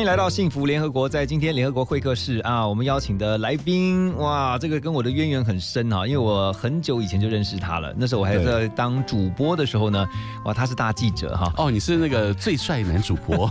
[0.00, 10.08] 欢迎来到幸福联合国，在今天联合国会客室啊，我们邀请的来宾，哇，这个跟我的渊源很深啊，因为我很久以前就认识他了，那时候我还在当主播的时候呢，
[10.46, 13.46] 哇，他是大记者哈，哦，你是那个最帅男主播，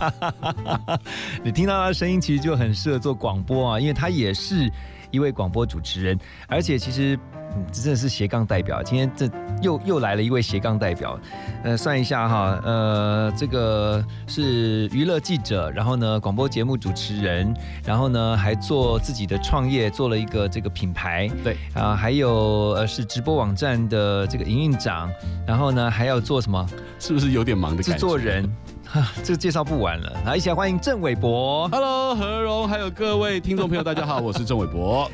[1.44, 4.68] 你听到他的声音其实就很适合做广播啊，因为他也是
[5.10, 7.18] 一位广播主持人，而且其实。
[7.52, 8.80] 嗯，这真的是斜杠代表。
[8.80, 9.28] 今天这
[9.60, 11.18] 又又来了一位斜杠代表，
[11.64, 17.52] 呃，算一下哈，呃，这个是娱乐记者，然后呢，广播节目主持人，
[17.84, 22.30] 然后呢，还做自己的创业，做了一个这个品牌，对啊，还有
[22.76, 25.10] 呃是直播网站的这个营运长，
[25.44, 26.64] 然后呢还要做什么
[27.00, 28.06] 是不是有点忙的制感觉？
[28.06, 28.50] 作人，哈，
[29.22, 31.68] 这个介绍不完了，来一起来欢迎郑伟博。
[31.68, 35.08] Hello，何荣，还有各位听众朋友，大家好，我是郑伟博。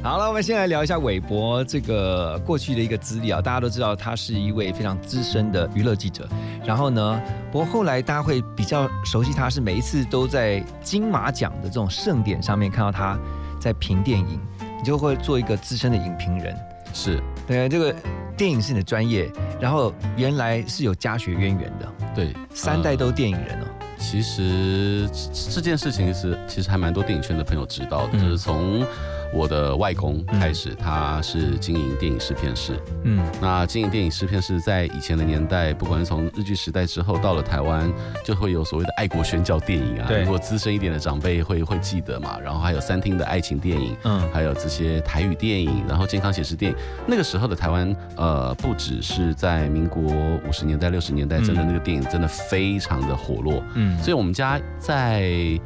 [0.00, 3.40] 好了，我们先来聊一下韦伯这个过去的一个资历啊。
[3.42, 6.28] 大家都知道他是一位非常资深的娱乐记者，
[6.64, 13.18] 然后呢，不过后来大家会比较熟悉他，是每一次都在金马奖的这种盛典上面看到他
[13.58, 14.40] 在评电影，
[14.78, 16.56] 你就会做一个资深的影评人。
[16.96, 17.22] 是。
[17.46, 17.94] 对，这个
[18.36, 19.30] 电影是你的专业，
[19.60, 23.66] 然后原来是有家学渊源的，对，三代都呃电影人哦。
[23.98, 28.20] 其实这这件事情是，其实还蛮多电影圈的朋友知道的，嗯。
[28.20, 28.84] 就是从
[29.32, 32.78] 我的外公开始，他是经营电影制片室。
[33.04, 37.92] 嗯，那经营电影制片室在以前的年代，不管是从日剧时代之后到了台湾，
[38.24, 40.06] 就会有所谓的爱国宣教电影啊。
[40.08, 46.78] 对如果资深一点的长辈会会记得嘛，然后还有三厅的爱情电影，嗯还有这些台语电影，然后健康写实电影。
[47.06, 53.62] 那个时候的台湾，呃，不只是在民国五十年代、六十年代，真的那个电影真的非常的火落。
[53.74, 55.58] 嗯所以我们家在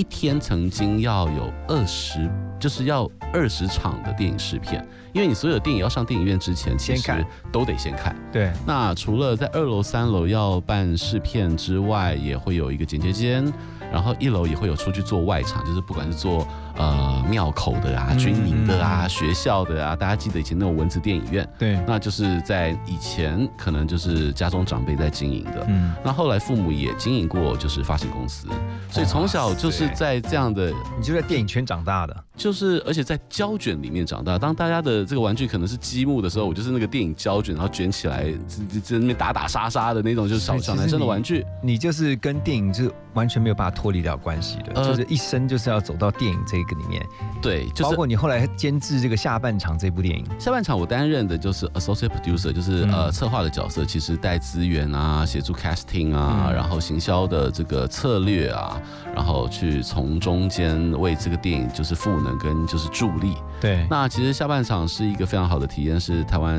[0.00, 2.26] 一天曾经要有二十，
[2.58, 8.16] 就是要二十场的电影试片，因为你所有的电影要上电影院之前，其实都得先看。
[8.32, 13.44] 对，那除了在二楼、三楼要办试片之外，也会有一个剪接间，
[13.92, 16.48] 然后一楼也会有出去做外场，就是不管是做
[16.80, 25.64] 呃庙口的啊、嗯军营的啊、嗯学校的啊，大家记得以前那种文字电影院，对，那就是在以前可能就是家中长辈在经营的。
[25.68, 28.48] 嗯，那后来父母也经营过，就是发行公司，
[28.90, 32.24] 所以从小就是在这样的，你就在电影圈长大的。
[32.36, 34.38] 就是而且在胶卷里面长大。
[34.38, 41.44] 当大家的这个玩具可能是积木的时候，我就是那个电影胶卷，然后卷起来，在在那边打打杀杀的那种，就是小小男生的玩具。
[41.62, 47.04] 你就是跟电影是完全没有办法脱离掉关系的，呃就是一生就是要走到电影这个里面，
[47.42, 52.92] 对，就是包括你后来监制这个下半场这部电影，下半场我担任的就是 associate producer，就是、嗯。
[52.92, 56.54] 呃策划的角色，其实带资源啊，协助 casting 啊，嗯。
[56.54, 58.80] 然后行销的这个策略啊，
[59.14, 63.34] 然后去从中间为这个电影就是赋能跟就是助力。
[63.60, 66.58] 对，那其实下半场是一个非常好的体验，是台湾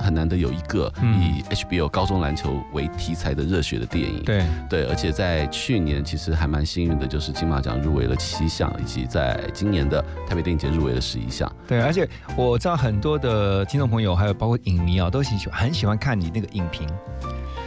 [0.00, 1.20] 很难得有一个嗯。
[1.20, 4.22] 以 HBO 高中篮球为题材的热血的电影。
[4.24, 11.50] 对，对，而且在去年其实还蛮幸运的，就是金马奖入围了七项，以及在今年的台北电影节入围了十一项。
[11.66, 16.88] 对，而且我知道很多的听众朋友，还有包括影迷啊，都很喜欢很喜欢看你那个影评。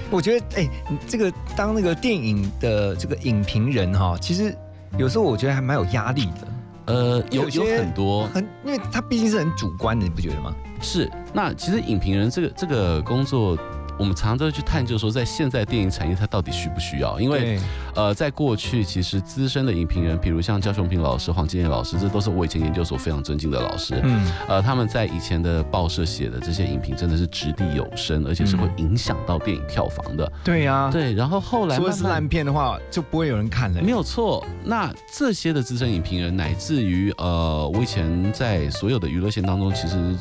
[0.10, 4.56] 我觉得，哎、你这个当那个电影的这个影评人哈，其实
[4.98, 6.48] 有时候我觉得还蛮有压力的，
[6.86, 10.54] 呃，有有有很多很，因为他毕竟是很主观的，你不觉得吗？
[10.82, 13.58] 是，那其实影评人这个这个工作，
[13.98, 17.20] 我们常常都会去探究说，在现在电影产业它到底需不需要？
[17.20, 17.60] 因为对
[17.96, 24.00] 呃，在过去其实资深的影评人，比如像焦雄平老师、黄金业老师，这都是我以前研究所非常尊敬的老师。
[24.04, 30.32] 嗯，呃，他们在以前的报社写的这些影评，真的是掷地有声，而且是会影响到电影票房的。
[30.44, 33.82] 对呀、对，然后后来如果是烂片的话，就不会有人看了。
[33.82, 40.16] 没有错，那这些的资深影评人，乃至于呃，我以前在所有的娱乐线当中，其实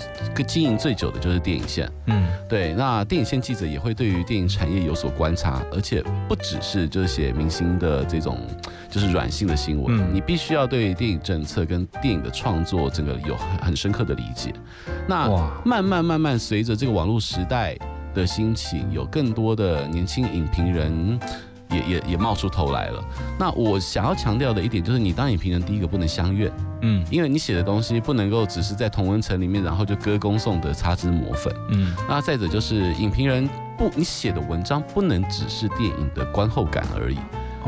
[0.47, 1.91] 经营最久的就是电影线。
[2.07, 8.39] 嗯，对，那电影线记者也会对于电影产业有所观察，而且不只是就是写明星的这种
[8.91, 14.53] 就是软性的新闻，嗯你必须要对电影政策跟电影的创作这个有很很深刻的理解。
[15.09, 15.29] 那
[15.65, 17.77] 慢慢慢慢随着这个网络时代
[18.15, 21.19] 的兴起，有更多的年轻影评人。
[21.73, 23.03] 也也也冒出头来了。
[23.39, 31.51] 那我想要强调的一点就是，你当影评人，第一个不能相怨，嗯因为你写的东西不能够只是在同文层里面，然后就歌功颂德、擦脂抹粉。
[31.71, 33.49] 嗯那再者就是影评人
[33.79, 37.17] 不，你写的文章不能只是电影的观后感而已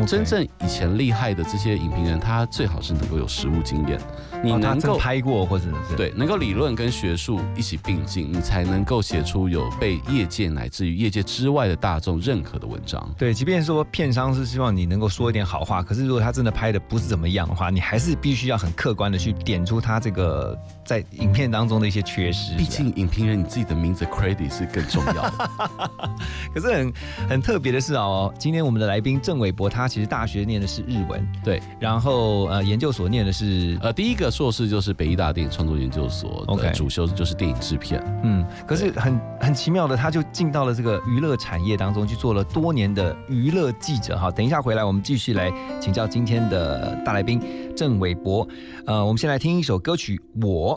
[0.06, 3.98] 真正以前厉害的这些影评人，他最好是能够有实物经验，
[4.44, 4.98] 你能够。
[5.04, 13.06] 拍过或者是对，能够理论跟学术一起并进，你才能够写出有被业界乃至于业界之外的大众认可的文章。
[13.18, 22.56] 对，即便说片商是希望你能够说一点好话，可是如果他真的拍的不是怎么样的话，你还是必须要很客观的去点出他这个在影片当中的一些缺失。
[22.56, 25.50] 毕竟影评人你自己的名字 credit 是更重要的。
[26.54, 26.92] 可是很
[27.28, 38.02] 很特别的是哦，今天我们的来宾郑伟博，他其实大学念的是日文，对，然后呃研究所念的是呃，第一个硕士就是北医大电影创作研究所 OK 主修就是电影制片。
[38.24, 44.32] 嗯，可是很很奇妙的，他就进到了这个娱乐产业当中去做了多年的娱乐记者哈。
[44.32, 47.40] 等一下回来，我们继续来请教今天的大来宾
[47.76, 48.44] 郑伟博。
[48.86, 50.76] 呃，我们先来听一首歌曲《我》。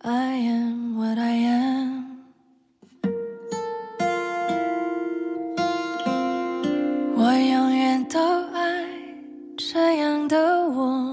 [0.00, 2.04] I am what I am。
[7.16, 8.18] 我永远都
[8.52, 8.88] 爱
[9.56, 10.36] 这样的
[10.68, 11.05] 我。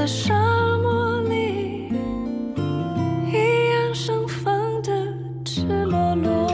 [0.00, 0.32] 的沙
[0.78, 1.92] 漠里，
[3.26, 3.34] 一
[3.70, 4.50] 样盛放
[4.80, 4.90] 的
[5.44, 6.48] 赤裸裸。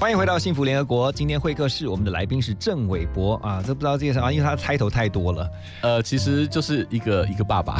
[0.00, 1.12] 欢迎回到幸福联合国。
[1.12, 5.48] 今天会客室，我们的来宾是郑伟博啊，这不知道介绍啊，因为他开头太多了。
[5.82, 7.74] 呃，其实就是一个一个爸爸。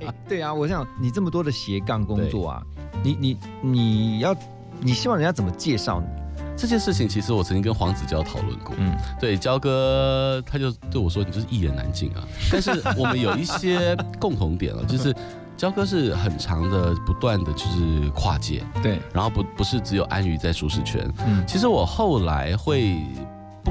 [0.00, 2.62] 哎 对啊，我想你这么多的斜杠工作啊，
[3.04, 4.34] 你你你要
[4.82, 6.06] 你希望人家怎么介绍你？
[6.56, 8.74] 这件事情其实我曾经跟黄子佼讨论过。
[8.78, 12.22] 嗯，对，焦哥他就对我说：“你就是一言难尽啊。
[12.52, 15.14] ”但是我们有一些共同点了，就是
[15.56, 21.10] 焦哥是很长的、不断的就是跨界，对，然后不不是只有安于在舒适圈。
[21.26, 22.96] 嗯其实我后来会。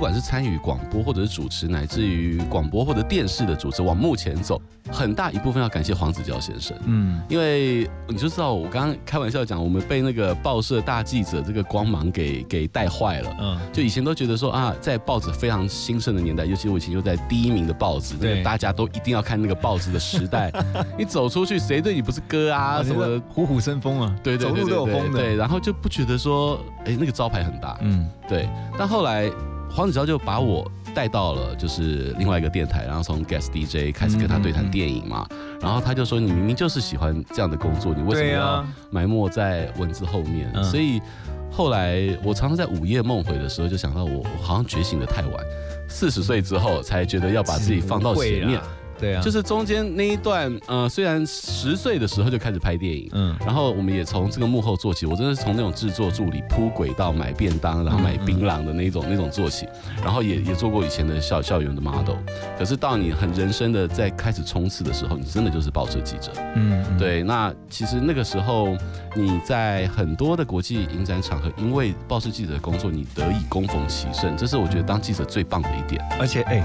[0.01, 4.59] 不管是参与广播或者是主持，乃至于广播或者电视的主持，往目前走，
[4.91, 6.75] 很大一部分要感谢黄子佼先生。
[6.85, 13.31] 嗯，因为你就知道，我刚刚开玩笑讲，我们被那个报社大记者这个光芒给给带坏了。
[13.39, 20.51] 嗯，就以前都觉得说啊，在报纸非常兴盛的年代，尤其我以前又在第一名的报纸，那对个大家都一定要看那个报纸的时代，
[20.97, 22.59] 你走出去，谁对你不是哥啊？
[22.59, 23.21] 啊，什什么么？
[23.29, 25.09] 虎虎生风啊，对对对对。
[25.11, 28.49] 对，然后就不觉得说，哎，那个招牌很大，嗯，对。
[28.79, 29.29] 但后来
[29.73, 35.25] 黄子佼就把我带到了就是另外一个电台，然后从 guest DJ 开始跟他对谈电影嘛，
[35.61, 40.51] 然后他就说你明明就是喜欢这样的工作，你为什么要埋没在文字后面？
[40.53, 40.63] 嗯。
[40.63, 41.01] 所以
[41.49, 45.45] 后来我常常在午夜梦回的时候，就想到我我好像觉醒的太晚，
[45.87, 48.59] 四十岁之后才觉得要把自己放到前面。
[49.01, 59.67] 对啊，就是是中间那一段，呃，虽然十岁的时候就开始拍电影，嗯，然后我们也从这个幕后做起，我真的是从那种制作助理铺轨道买便当，然后买槟榔的那种那种做起，
[60.03, 62.17] 然后也也做过以前的校校园的 model。
[62.59, 66.31] 可是到你很人生的在开始冲刺的时候，你真的就是报社记者。
[66.55, 68.77] 嗯，嗯，对，那其实那个时候
[69.15, 75.99] 你在很多的国际影展场合，因为报社记者的工作，你得以攻逢其胜，这是我觉得当记者最棒的一点。
[76.19, 76.61] 而且哎，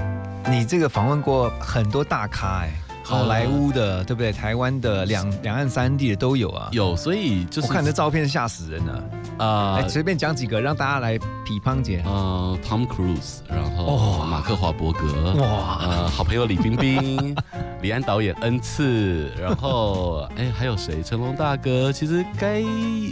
[0.49, 2.71] 你这个访问过很多大咖哎，
[3.07, 4.33] 好莱坞的，对不对？
[4.33, 6.67] 台湾的两两岸三地的都有啊。
[6.73, 9.03] 有，所以就是我看那照片吓死人了。
[9.37, 12.03] 啊哎，随便讲几个让大家来批判姐。
[12.05, 15.05] 呃，Tom Cruise，然后哦马克华伯格，
[15.39, 17.35] 哇，呃，好朋友李冰冰，
[17.81, 21.01] 李安导演恩赐， 然后哎还有谁？
[21.03, 22.59] 成龙大哥，其实该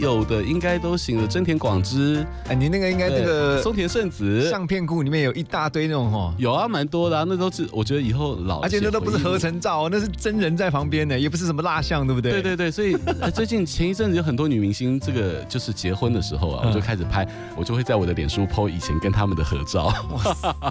[0.00, 1.26] 有的应该都行了。
[1.26, 9.36] 真田广之，哎，你那个应该那个松田圣子，相片库里面有一大堆那种哦，有啊，蛮多的啊，那都是我觉得以后老，而且那都不是合。
[9.36, 12.32] 成照，那是真人在旁边呢，也不是什么蜡像，对不对？
[12.32, 17.26] 对对对，所以、 呃最近前一阵子有很多女明星，这个就是结婚的时候啊，嗯我就开始拍，
[17.56, 19.92] 我就会在我的脸书 PO 以前跟他们的合照，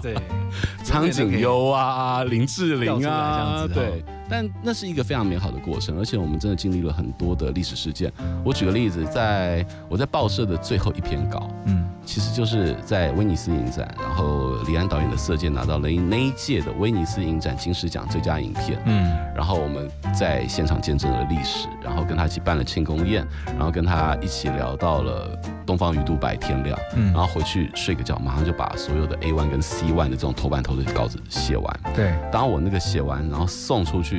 [0.02, 0.14] 对，
[0.84, 4.04] 苍井优啊、林志玲啊，子对。
[4.28, 8.12] 但那是一个非常美好的过程，而且我们真的经历了很多的历史事件。
[8.44, 18.80] 我举个例子，在我在报社的最后一篇稿，嗯其实就是在威尼斯影展，然后李安导演的《色戒》拿到了那一届的威尼斯影展金狮奖最佳影片。
[18.84, 31.80] 嗯然后我们在现场见证了历史，然后跟他一起办了庆功宴，然后跟他一起聊到了东方鱼肚白天亮，嗯然后回去睡个觉，马上就把所有的 A one 跟 C one 的这种头版头的稿子写完。
[31.92, 34.15] 对，当我那个写完，然后送出去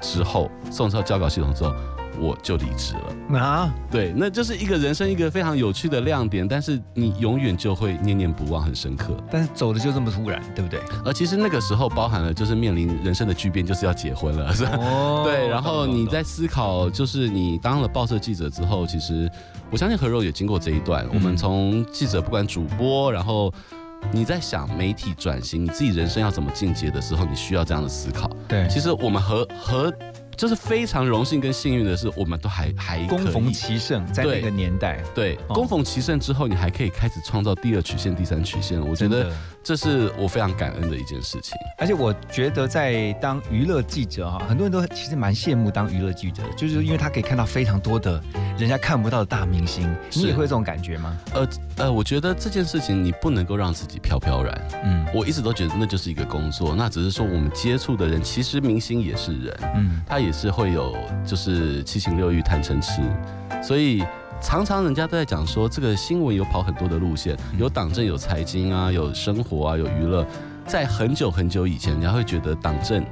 [0.00, 1.74] 之后，送到交稿系统之后，
[2.18, 3.38] 我就离职了。
[3.38, 9.16] 啊，对，那就是一个人生一个非常有趣的亮点，但是你永远就会念念不忘，很深刻。
[9.30, 10.80] 但是走的就这么突然，对不对？
[11.04, 19.30] 而其实那个时候包含了就是面临人生的巨变，就是要结婚了，是吧哦 对，然后你在思考，就是你当了报社记者之后，其实
[19.70, 21.06] 我相信何柔也经过这一段。
[21.14, 23.52] 我们从记者不管主播，然后
[24.12, 28.30] 你在想媒体转型，你自己人生要怎么进阶的时候，你需要这样的思考。
[28.48, 29.92] 对，其实我们和和
[30.36, 38.80] 就是非常荣幸跟幸运的是，我们都还还恭逢其盛，在那个年代，对，哦恭逢其盛之后，你还可以开始创造第二曲线、第三曲线。
[38.80, 39.30] 我觉得
[39.62, 41.52] 这是我非常感恩的一件事情。
[41.78, 48.18] 而且我觉得在当娱乐记者哈，很多人都其实蛮羡慕当娱乐记者的，就是因为他可以看到非常多的
[48.58, 49.94] 人家看不到的大明星。
[50.14, 51.18] 你也会有这种感觉吗？
[51.34, 51.46] 呃
[51.80, 54.68] 呃，我觉得这件事情你不能够让自己飘飘然。
[54.84, 60.94] 嗯我一直都觉得那就是一个工作，那只是说我们接触的人，其实明星也是人，嗯，他也是会有
[61.24, 63.00] 就是七情六欲、贪嗔痴，
[63.62, 64.04] 所以
[64.42, 70.26] 常常人家都在讲说，这个新闻有跑很多的路线，有党政、有财经啊，有生活啊，有娱乐。
[70.66, 73.04] 在很久很久以前，人家会觉得党政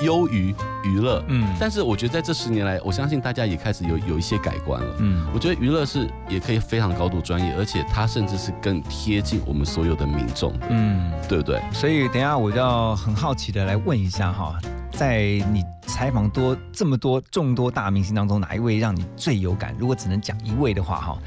[0.00, 4.96] 优于娱乐，嗯但是我觉得在这十年来，我相信大家也开始有有一些改观了。
[4.98, 11.60] 嗯我觉得娱乐是也可以非常高度专业，而且它甚至是更贴近我们所有的民众的，嗯，对不对？
[11.72, 14.58] 所以等一下我就要很好奇的来问一下哈，
[15.02, 15.18] 在
[15.52, 19.74] 你采访多这么多众多大明星当中，哪一位让你最有感？
[19.76, 21.18] 如果只能讲一位的话哈，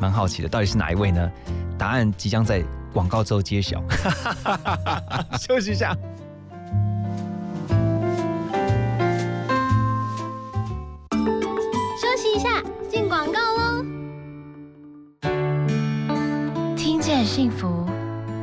[0.00, 1.30] 蛮好奇的，到底是哪一位呢？
[1.78, 3.80] 答案即将在广告之后揭晓。
[5.38, 5.96] 休息一下。
[11.12, 12.60] 休息一下，
[12.90, 13.84] 进广告喽。
[16.76, 17.86] 听见幸福，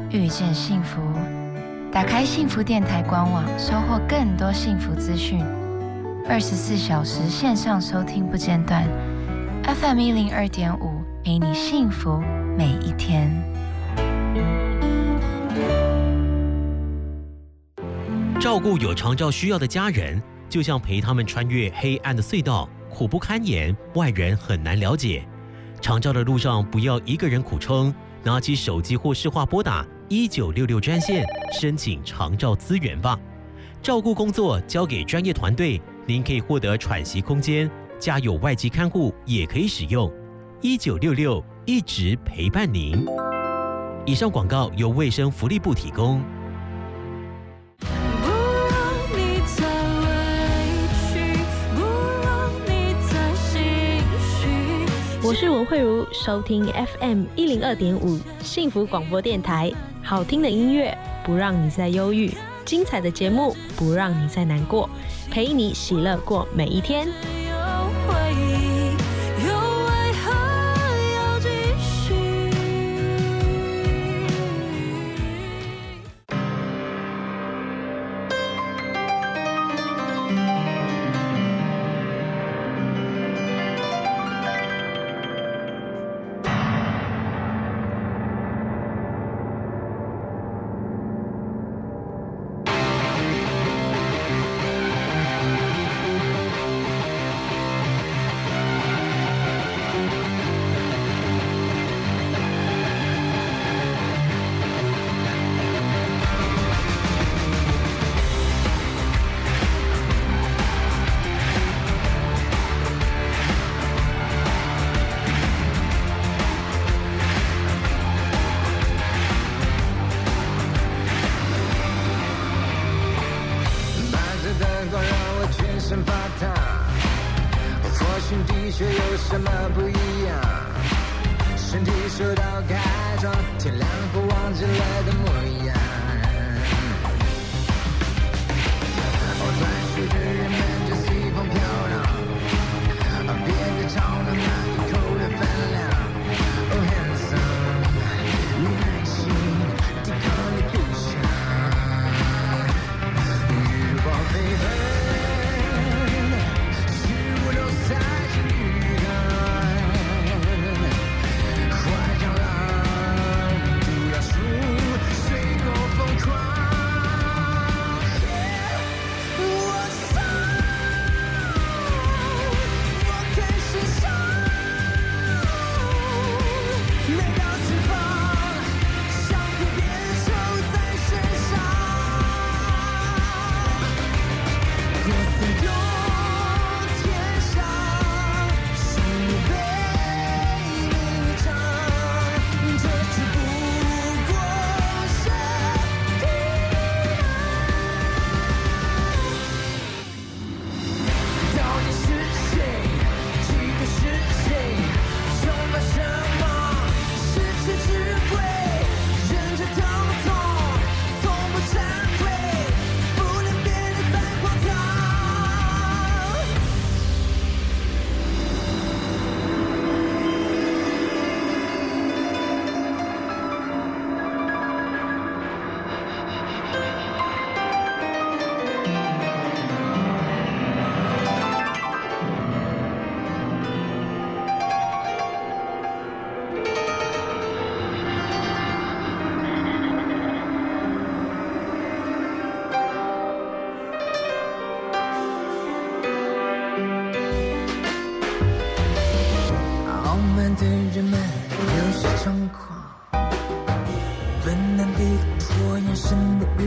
[0.10, 1.02] 遇见幸福。
[1.92, 5.44] 打开幸福电台官网，收获更多幸福资讯。
[6.28, 8.88] 二十四小时线上收听不间断
[9.64, 12.22] ，FM 一零二点五，陪你幸福
[12.56, 13.32] 每一天。
[18.40, 25.24] 照顾有长照需要的家人，就像陪他们穿越黑暗的隧道，苦不堪言，外人很难了解。
[25.82, 27.92] 长照的路上，不要一个人苦撑，
[28.24, 31.24] 拿起手机或视话拨打一九六六专线，
[31.62, 33.18] 申请长照资源吧。
[33.80, 40.12] 照顾工作交给专业团队，您可以获得喘息空间，家有外籍看护也可以使用。
[40.62, 43.06] 一九六六一直陪伴您。
[44.04, 46.20] 以上广告由卫生福利部提供。
[55.22, 59.72] 我是文慧茹，收听 FM 一零二点五幸福广播电台，
[60.10, 62.34] 好听的音乐不让你再忧郁，
[62.66, 64.90] 精彩的节目不让你再难过，
[65.30, 67.08] 陪你喜乐过每一天。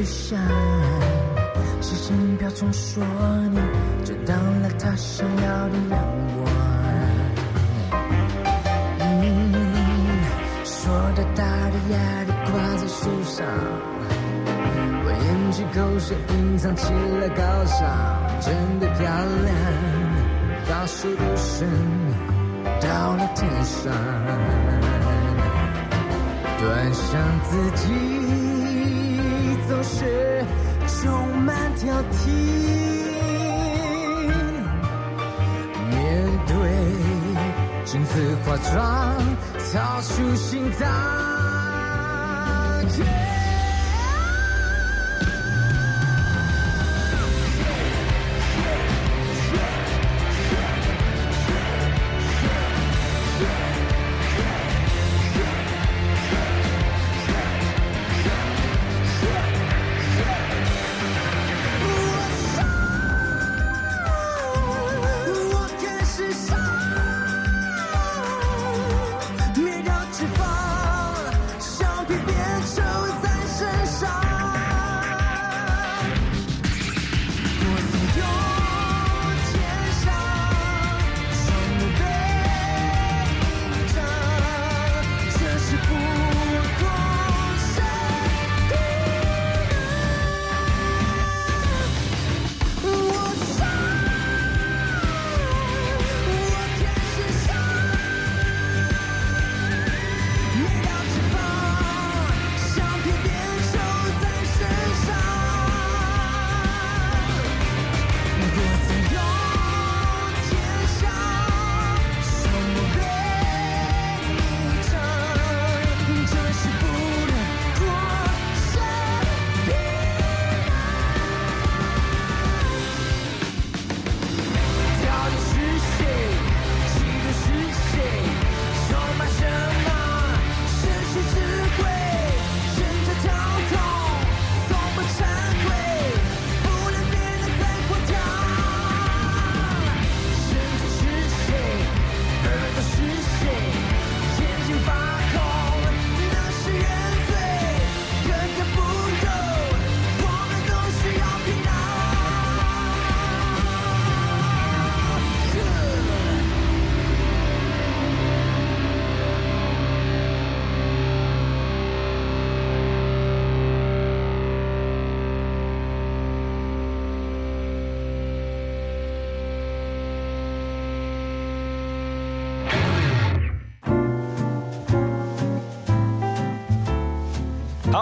[0.03, 0.37] 不想
[1.81, 3.05] 时针瓢虫说
[3.53, 3.59] 你
[4.05, 5.99] 追到了他想要的阳
[6.35, 6.53] 光，
[8.99, 9.55] 嗯
[10.65, 13.47] 说大大的压力挂在树上，
[15.05, 17.81] 我咽着口水隐藏起了高尚，
[18.41, 19.09] 真的漂
[19.45, 19.55] 亮。
[20.69, 21.69] 大树的身
[22.81, 23.93] 到了天上，
[26.59, 28.52] 端详自己。
[29.69, 30.45] 总是
[30.87, 32.31] 充满挑剔。
[35.91, 39.17] 面对镜子化妆
[39.73, 41.32] 掏出心脏。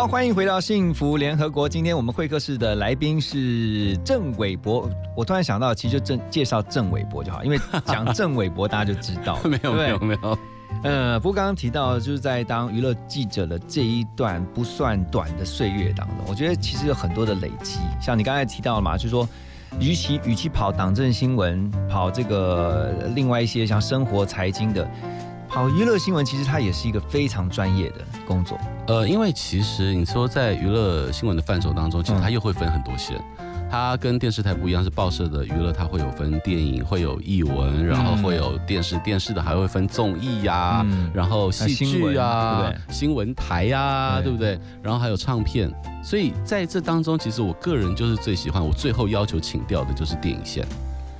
[0.00, 1.68] 好，欢迎回到幸福联合国。
[1.68, 4.88] 今天我们会客室的来宾是郑伟博。
[5.14, 10.38] 我突然想到，其实就郑介绍郑伟博就好，因为讲郑伟博大家就知道 没有没有没有，
[10.84, 17.78] 呃，不过刚刚提到，就是在当娱乐记者的这一段不算短的岁月当中，我觉得其实有很多的累积。
[18.00, 19.28] 像你刚才提到了嘛，就是说，
[19.78, 24.90] 与其与其跑党政新闻，跑这个呃另外一些像生活财经的，
[25.50, 28.56] 跑娱乐新闻，其实它也是一个非常专业的工作。
[28.86, 33.20] 呃，因为其实你说在娱乐新闻的范畴当中，其实它又会分很多线。
[33.68, 44.60] 它跟电视台不一样，是报社的娱乐，它会有分电影，会有译文，然后会有电视，电视的还会分综艺呀、嗯然后戏剧啊，新闻对不新闻台呀、对对不对？
[44.82, 45.68] 然后还有唱片，
[46.02, 50.64] 所以在这当中，其实我个人就是最喜欢，我最后要求请调的就是电影线。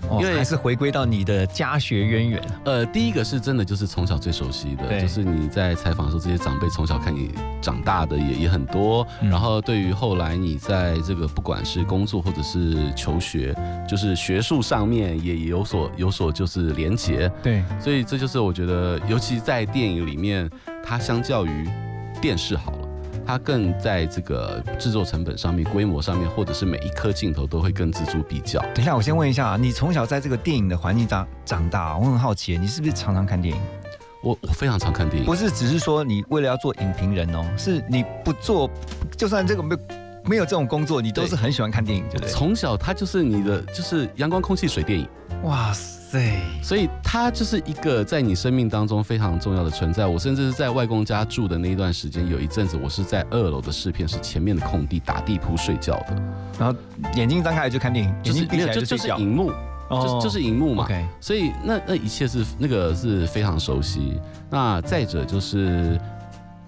[0.09, 2.43] 哦因为还是回归到你的家学渊源。
[2.65, 9.07] 呃，第一个是真的就是从小最熟悉的，就是你在采访的时候，这些长辈从小看你长大的也也很多。
[9.21, 13.55] 嗯然后对于后来你在这个不管是工作或者是求学，
[13.89, 17.31] 就是学术上面也也有所有所就是连结。
[17.43, 20.51] 对，所以这就是我觉得，尤其在电影里面，
[20.83, 21.69] 它相较于
[22.21, 22.80] 电视好了。
[23.31, 28.61] 它更在这个制作成本上面、规模上面，或者是每一颗镜头都会更锱铢比较。
[28.75, 33.62] 等一下，我先问一下啊，你从小在这个电影的环境长长大，我很好奇，你是不是常常看电影？
[34.25, 38.69] 我我非常常看电影不，是只是说你为了要做影评人哦，是你不做，
[39.16, 39.81] 就算这个没有
[40.25, 42.29] 没有这种工作，你都是很喜欢看电影，对不对？
[42.31, 45.09] 从小它就是你的就是阳光、空气、水电影。
[45.45, 46.00] 哇塞，
[46.62, 50.07] 所以他就是一个在你生命当中非常重要的存在。
[50.07, 56.23] 我甚至是在外公家住的那一段时间，有一阵子我是在二楼的试片室前面的空地打地铺睡觉的，
[56.59, 56.77] 然后
[57.14, 59.53] 眼睛张开来就看电影，就是眼睛闭起来就睡觉，就是荧幕，
[59.90, 60.88] 就是就是荧幕嘛。
[61.20, 64.20] 所以那那一切是那个是非常熟悉。
[64.51, 65.99] 那再者就是。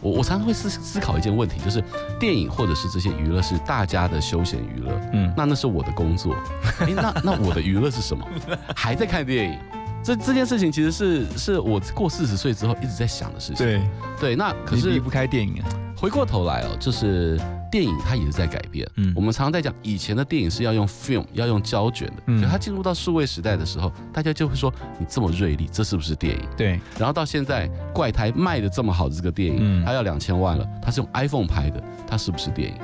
[0.02, 1.82] 我我常常会思思考一件问题，就是
[2.18, 6.34] 电影或者是这些娱乐是大家的休闲娱乐，嗯，那那是我的工作，
[6.80, 8.26] 哎，那那我的娱乐是什么？
[8.74, 9.58] 还在看电影，
[10.02, 13.64] 这这件事情其实是是我过四十岁之后一直在想的事情。
[13.64, 13.80] 对，
[14.18, 18.88] 对，那可是你离不开电影啊，回过头来哦，就是电影它也是在改变。
[18.96, 26.42] 嗯我们常常在讲以前的电影是要用 film 要用胶卷的，嗯可它进入到数位时代的时候，大家就会说你这么锐利，这是不是电影？
[26.56, 32.76] 对，然后到现在怪胎卖的这么好的这个电影，嗯它要两千万了，它是用 iPhone 拍的，它是不是电影？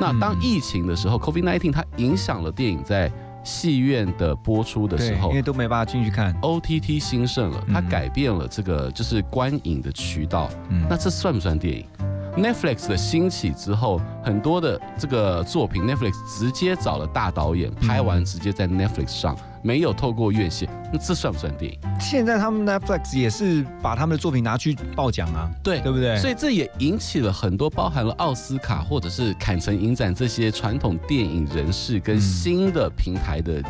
[0.00, 3.12] 那当嗯疫情的时候，COVID 1 9它影响了电影在
[3.44, 5.44] 戏院的播出的，时候因为。
[5.44, 10.86] 都没办法进去看，OTT 兴盛了，它嗯改变了这个就是观影的渠道，嗯。
[10.88, 11.86] 那这算不算电影
[12.34, 21.78] ？Netflix 的兴起之后，很多的这个作品，Netflix 直接找了大导演拍完，直接在 Netflix 上，没有透过院线，那这算不算电影？
[21.98, 26.18] 现在他们 Netflix 也是把他们的作品拿去报奖啊，对对不对？
[26.18, 33.62] 所以这也引起了很多包含了奥斯卡或者是坎城影展这些传统电影人士跟嗯新的平台的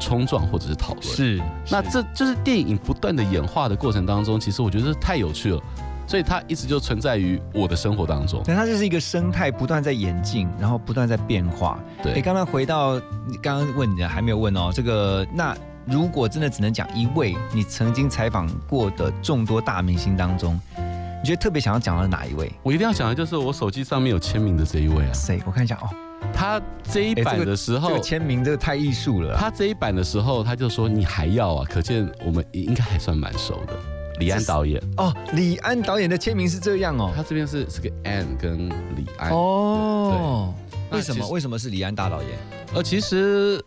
[0.00, 1.04] 冲撞或者是讨论。
[1.04, 5.62] 是，那这就是电影不断的演化的过程当中，其实我觉得太有趣了，
[6.08, 8.42] 所以它一直就存在于我的生活当中。
[8.42, 11.78] 对，它就是一个生态不断在演进，然后不断在变化。
[12.02, 22.50] 对哎，刚刚回到你刚刚问你的还没有问哦，这个那如果真的只能讲一位你曾经采访过的众多大明星当中，你觉得特别想要讲的哪一位？
[22.62, 25.42] 我一定要讲的就是我手机上面有签名的这一位啊，谁？
[25.44, 25.90] 我看一下哦，
[26.32, 26.58] 他
[26.90, 29.38] 这一版的时候这个，签名这个太艺术了啊。
[29.38, 33.97] 他这一版的时候他就说你还要啊，可见我们应该还算蛮熟的。
[34.18, 37.12] 李安导演，哦，李安导演的签名是这样哦。
[37.14, 39.30] 他这边是是个 Anne 跟李安。
[39.30, 40.52] 哦，
[40.90, 41.28] 对为什么？
[41.28, 42.30] 为什么是李安大导演？
[42.74, 43.62] 呃，其实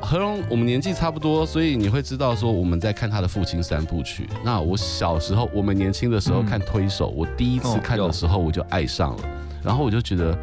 [0.00, 4.28] 何荣我们年纪差不多，所以你会知道说我们在看他的父亲三部曲。
[4.44, 9.22] 那我小时候，我们年轻的时候嗯看推手，我第一次看的时候我就爱上了，
[9.62, 10.36] 然后我就觉得。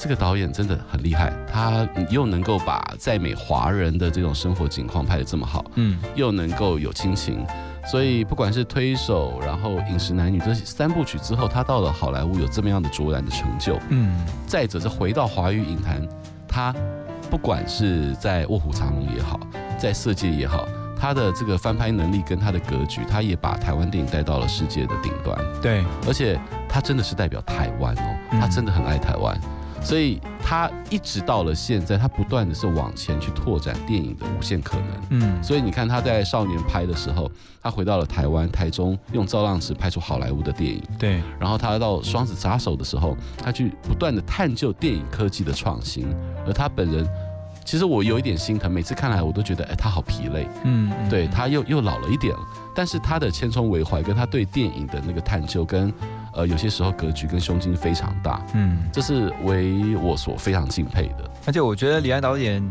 [0.00, 7.44] 这个导演真的很厉害，他又能够把在美华人的这种生活景况拍得这么好，嗯，又能够有亲情，
[7.90, 13.78] 所以不管是推手，然后饮食男女这三部曲之后，他到了好莱坞有这么样的卓然的成就。
[13.88, 14.14] 嗯，
[14.46, 16.06] 再者是回到华语影坛，
[16.46, 16.74] 他
[17.30, 19.40] 不管是在《卧虎藏龙》也好，
[19.78, 25.38] 在《色戒》也好，他的这个翻拍能力跟他的格局，他也把台湾电影带到了世界的顶端。
[25.62, 29.38] 对，而且他真的是代表台湾哦，嗯他真的很爱台湾，
[29.88, 34.86] 所以他一直到了现在，他不断的是往前去拓展电影的无限可能。
[35.08, 37.30] 嗯，所以你看他在少年拍的时候，
[37.62, 40.82] 他回到了台湾台中，用造浪池拍出好莱坞的电影。
[40.98, 46.06] 对，然后他到双子杀手的时候，他去不断的探究电影科技的创新，
[46.46, 47.08] 而他本人。
[47.64, 52.40] 其实我有一点心疼，每次看来我都觉得，哎，他好疲累，嗯，嗯对，他又又老了一点了。
[52.74, 55.92] 但是他的千疮为怀，跟他对电影的那个探究，跟
[56.38, 61.30] 呃，有些时候格局跟胸襟非常大，嗯，这是为我所非常敬佩的。
[61.44, 62.62] 而且我觉得李安导演。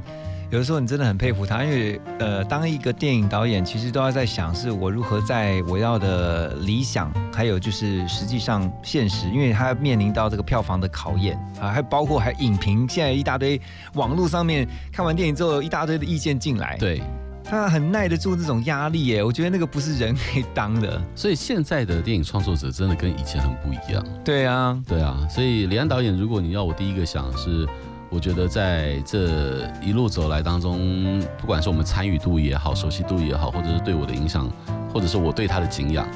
[0.50, 13.60] 有的时候你真的很佩服他，因为呃，当一个电影导演，其实都要在想，是我如何在我要的理想，还有就是实际上现实，因为他面临到这个票房的考验啊，还包括还影评，现在一大堆
[13.96, 17.04] 网络上面看完电影之后一大堆的意见进来，对，
[17.50, 21.02] 他很耐得住这种压力耶，我觉得那个不是人可以当的。
[21.16, 24.06] 所以现在的电影创作者真的跟以前很不一样。
[24.24, 27.68] 对啊，对啊，所以李安导演，如果你要我第一个想是。
[28.10, 34.50] 我觉得在这一路走来当中，不管是我们参与度也好，熟悉度也好，或者是对我的影响，
[34.94, 36.08] 或者是我对他的敬仰，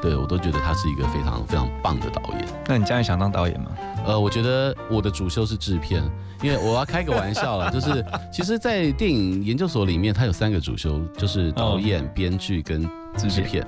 [0.00, 2.46] 对我都觉得他是一个非常非常棒的导演。
[2.66, 3.70] 那你将来想当导演吗？
[4.06, 6.02] 呃，我觉得我的主修是制片，
[6.42, 12.82] 因为我要开个玩笑了，就是 其实，在电影研究所里面，它有三个主修，就是导演、编剧跟
[13.16, 13.66] 制片。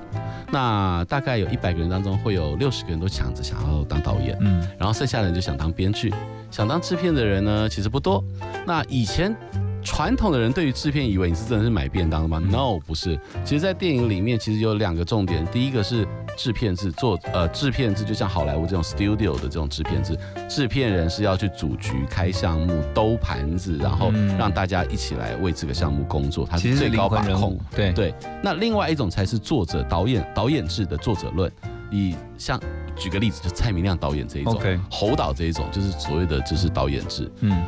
[0.51, 6.13] 那大概有一百个人当中，会有六十个人都抢着想要当导演，嗯，然后剩下的人就想当编剧。
[6.49, 8.23] 想当制片的人呢，其实不多。
[8.65, 9.35] 那以前
[9.83, 13.19] 传统的人对于制片，以为你是真的是买便当的吗？No，不是。
[13.43, 15.45] 其实，在电影里面，其实有两个重点。
[15.51, 20.17] 第一个是制片制做，呃，制片制就像好莱坞这种 studio 的这种制片制，
[20.49, 27.59] 制片人是要去组局、开项目、兜盘子，然后让大家一起来为这个项目工作，它是最高把控。
[27.75, 28.13] 对对。
[28.43, 31.51] 那另外一种才是作者、导演、导演制的作者论，
[31.91, 32.59] 以像。
[32.95, 37.27] 举个例子，就蔡明亮导演这一种，侯导这一种，就是所谓的就是导演制。
[37.39, 37.63] 嗯，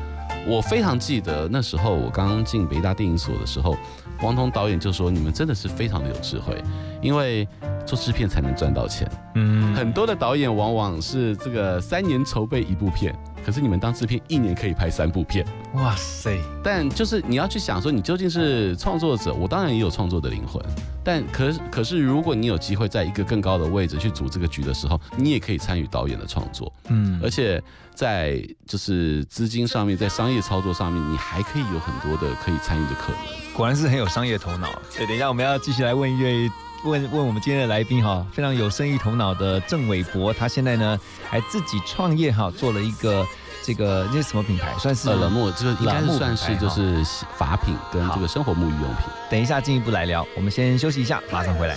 [0.48, 3.76] 我非常记得那时候我刚刚进北大电影所的时候，
[4.22, 6.64] 王彤导演就说：“你们真的是非常的有智慧，
[7.02, 7.48] 因为
[7.86, 9.10] 做制片才能赚到钱。
[9.34, 13.14] 嗯，很多的导演往往是这个三年筹备一部片。”
[13.46, 16.36] 可是你们当制片一年可以拍三部片，哇塞！
[16.64, 20.60] 但就是你要去想说，你究竟是创作者，我当然也有创作的灵魂。
[21.04, 26.74] 但可是可是，如果你有机会在一个更高的位置去组这个局的时候，你也可以参与导演的创作。
[26.88, 27.62] 嗯，而且
[27.94, 33.54] 在就是资金上面，在商业操作上面，你还可以有很多的可以参与的可能。
[33.54, 34.68] 果然是很有商业头脑。
[34.98, 36.50] 对，等一下我们要继续来问一位。
[36.86, 43.26] 问问我们今天的来宾哈，非常有生意头脑的郑伟博，他现在呢还自己创业哈，做了一个
[43.64, 44.72] 这个那是什么品牌？
[44.78, 47.04] 算是冷漠，这个应该算是就是
[47.36, 49.08] 法品跟这个生活沐浴用品。
[49.30, 51.76] 等一下进一步来聊，我们先休息一下，马上回来。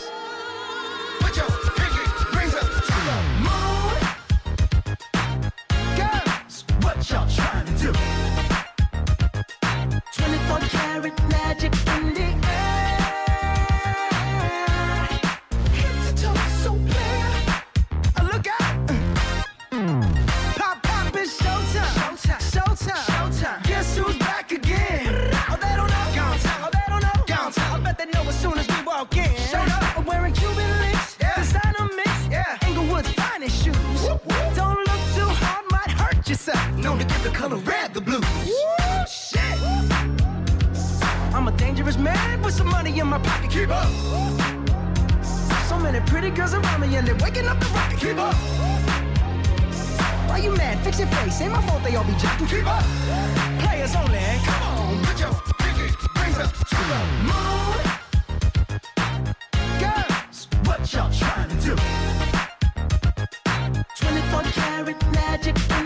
[37.49, 38.25] gonna rap the blues.
[39.09, 39.59] Shit.
[41.35, 43.51] I'm a dangerous man with some money in my pocket.
[43.51, 43.89] Keep up.
[45.69, 47.99] So many pretty girls around me and they're waking up the rocket.
[48.01, 48.35] Keep up.
[50.29, 50.79] Why you mad?
[50.85, 51.41] Fix your face.
[51.41, 52.47] Ain't my fault they all be jacking.
[52.47, 52.85] Keep up.
[53.61, 54.19] Players only.
[54.45, 55.89] Come on, put your pinky
[56.21, 57.79] rings up to the moon.
[59.81, 61.77] Girls, what y'all trying to do?
[63.97, 65.78] 24 karat magic.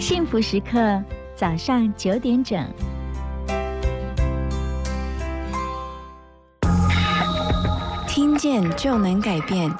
[0.00, 1.02] 幸福时刻，
[1.36, 2.62] 早上九点整。
[8.08, 9.70] 听见就能改变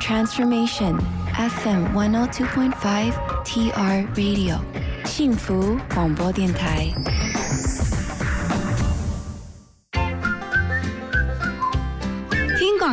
[0.00, 0.98] ，Transformation
[1.34, 3.12] FM one o two point five
[3.44, 4.58] TR Radio，
[5.04, 6.88] 幸福广播电台。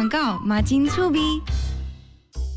[0.06, 1.42] 广告，马金粗逼。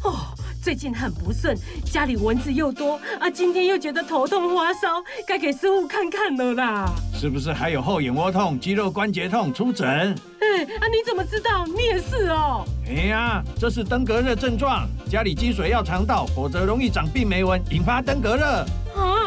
[0.05, 0.35] 哦。
[0.61, 6.91] 最近很不顺，家里蚊子又多啊，今天又觉得头痛发烧，该给师傅看看了啦。
[7.15, 9.55] 是不是还有后眼窝痛、肌肉关节痛？
[9.55, 9.89] 出诊。
[9.89, 11.65] 哎哎，啊，你怎么知道？
[11.65, 12.67] 你也是哦。
[12.87, 18.67] 哎呀，这是登革热症状，家里积水要常倒，否则容易长病媒蚊，引发登革热。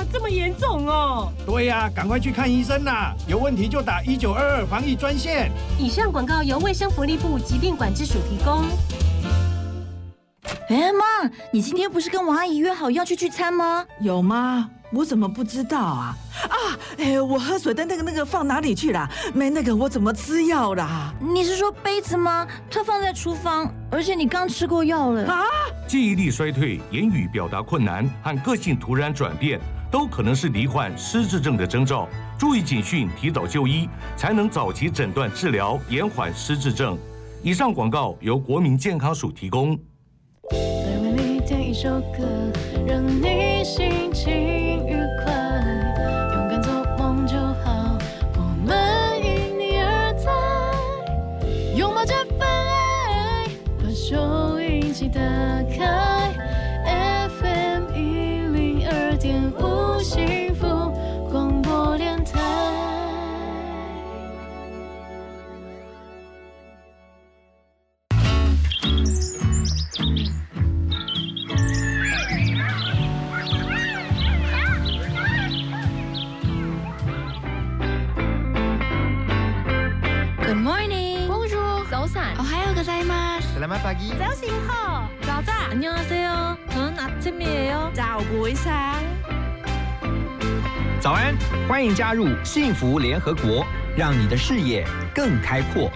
[0.01, 1.31] 啊，这么严重哦！
[1.45, 3.13] 对呀，赶快去看医生啦！
[3.27, 5.51] 有问题就打一九二二防疫专线。
[5.77, 8.63] 以上广告由卫生福利部疾病管制署提供。
[10.69, 13.85] 哎妈，你今天不是跟王阿姨约好要去聚餐吗？
[13.99, 14.67] 有吗？
[14.91, 16.17] 我怎么不知道啊？
[16.49, 16.55] 啊，
[16.97, 19.07] 哎，我喝水的那个那个放哪里去了？
[19.35, 21.13] 没那个我怎么吃药啦？
[21.19, 22.47] 你是说杯子吗？
[22.71, 25.43] 它放在厨房，而且你刚吃过药了啊！
[25.87, 29.59] 记忆力衰退、言语表达困难和个性突然转变，
[29.91, 32.07] 都可能是罹患失智症的征兆。
[32.39, 36.97] 注意警讯，提早就医，才能早期诊断治疗，延缓失智症。
[37.43, 39.71] 以上广告由国民健康署提供
[40.51, 41.69] 为你点。
[41.69, 42.51] 一首歌，
[42.85, 44.60] 让你心情。
[83.80, 83.80] 早
[84.34, 88.46] 醒好，早早，안녕하세 요， 저는아침이에 요， 早부
[91.00, 91.34] 早安，
[91.66, 93.64] 欢迎加入幸福联合国，
[93.96, 95.90] 让你的视野更开阔。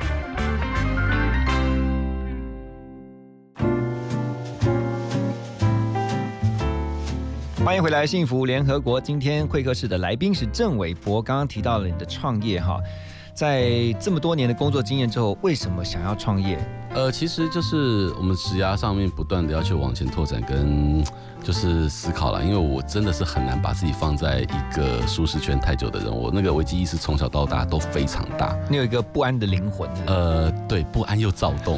[7.63, 8.99] 欢迎回来，幸福联合国。
[8.99, 12.81] 今天会客室的来宾是郑伟博，刚刚提到了你的创业哈，
[13.35, 16.59] 在这么多年的工作经验之后，为什么想要创业？
[16.96, 21.04] 呃，其实就是我们职涯上面不断的要去往前拓展跟。
[21.46, 26.12] 就是思考了，因为我真的是很难把自己放在一个舒适圈太久的人。
[26.12, 28.58] 我那个危机意识从小到大都非常大。
[28.68, 29.88] 你有一个不安的灵魂。
[30.08, 31.78] 呃，对，不安又躁动，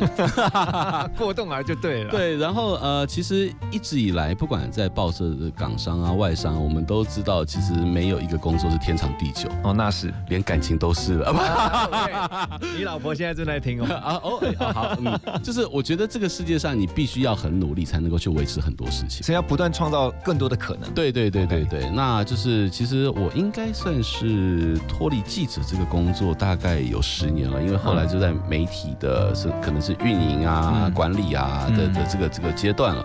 [1.18, 2.12] 过动啊就对了。
[2.12, 9.50] 对，然后呃，其实一直以来，不管在报社的港商啊、外商，我们都知道，其实没有一个工作是天长地久。
[9.66, 12.58] 哦，那是，连感情都是了。
[12.74, 13.86] 你老婆现在正在听哦。
[13.94, 14.40] 啊哦，
[14.74, 19.22] 好，嗯，就是我觉得这个世界上，你必须要很努力，才能够去维持很多事情。
[19.24, 19.57] 所以要不。
[19.58, 20.88] 不断创造更多的可能。
[20.92, 33.04] 对对对对对，那就是其实我应该算是脱离记者这个工作大概有十年了，因为后来就在媒体的是可能是运营啊、管理啊的的这个这个阶段了。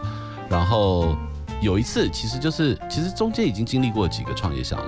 [0.51, 1.17] 然后
[1.63, 4.85] 有一次，其实就是其实中间已经经历过几个创业项目。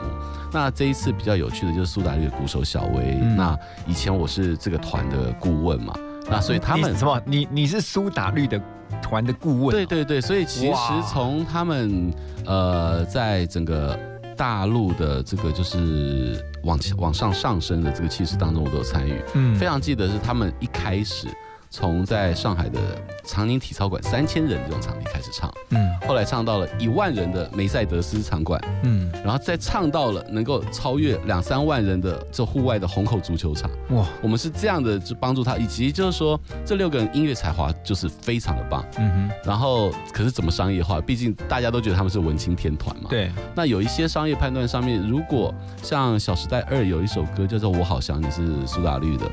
[0.52, 3.14] 那这一次比较有趣的就是苏打绿的鼓手小薇。
[3.38, 5.94] 那以前我是这个团的顾问嘛。
[6.28, 7.18] 那所以他们什么？
[7.24, 8.60] 你你是苏打绿的
[9.04, 9.70] 团的顾问？
[9.70, 12.10] 对对对，所以其实从他们
[12.46, 13.98] 呃，在整个
[14.34, 19.22] 大陆的这个就是往往上上升的这个气势当中，我都有参与。
[19.34, 21.28] 嗯，非常记得是他们一开始。
[21.74, 22.78] 从在上海的
[23.24, 41.00] 长宁体操馆三千人这种场地开始唱，嗯，后来唱到了一万人的梅赛德斯场馆，嗯，然后再唱到了能够超越两三万人的这户外的虹口足球场，哇，我们是这样的就帮助他，以及就是说这六个人音乐才华就是非常的棒，嗯哼，然后可是怎么商业化？
[41.00, 49.28] 毕竟大家都觉得他们是文青天团嘛，对，那有一些商业判断上面，如果像《小时代二》有一首歌叫做《我好想你》，是苏打绿的。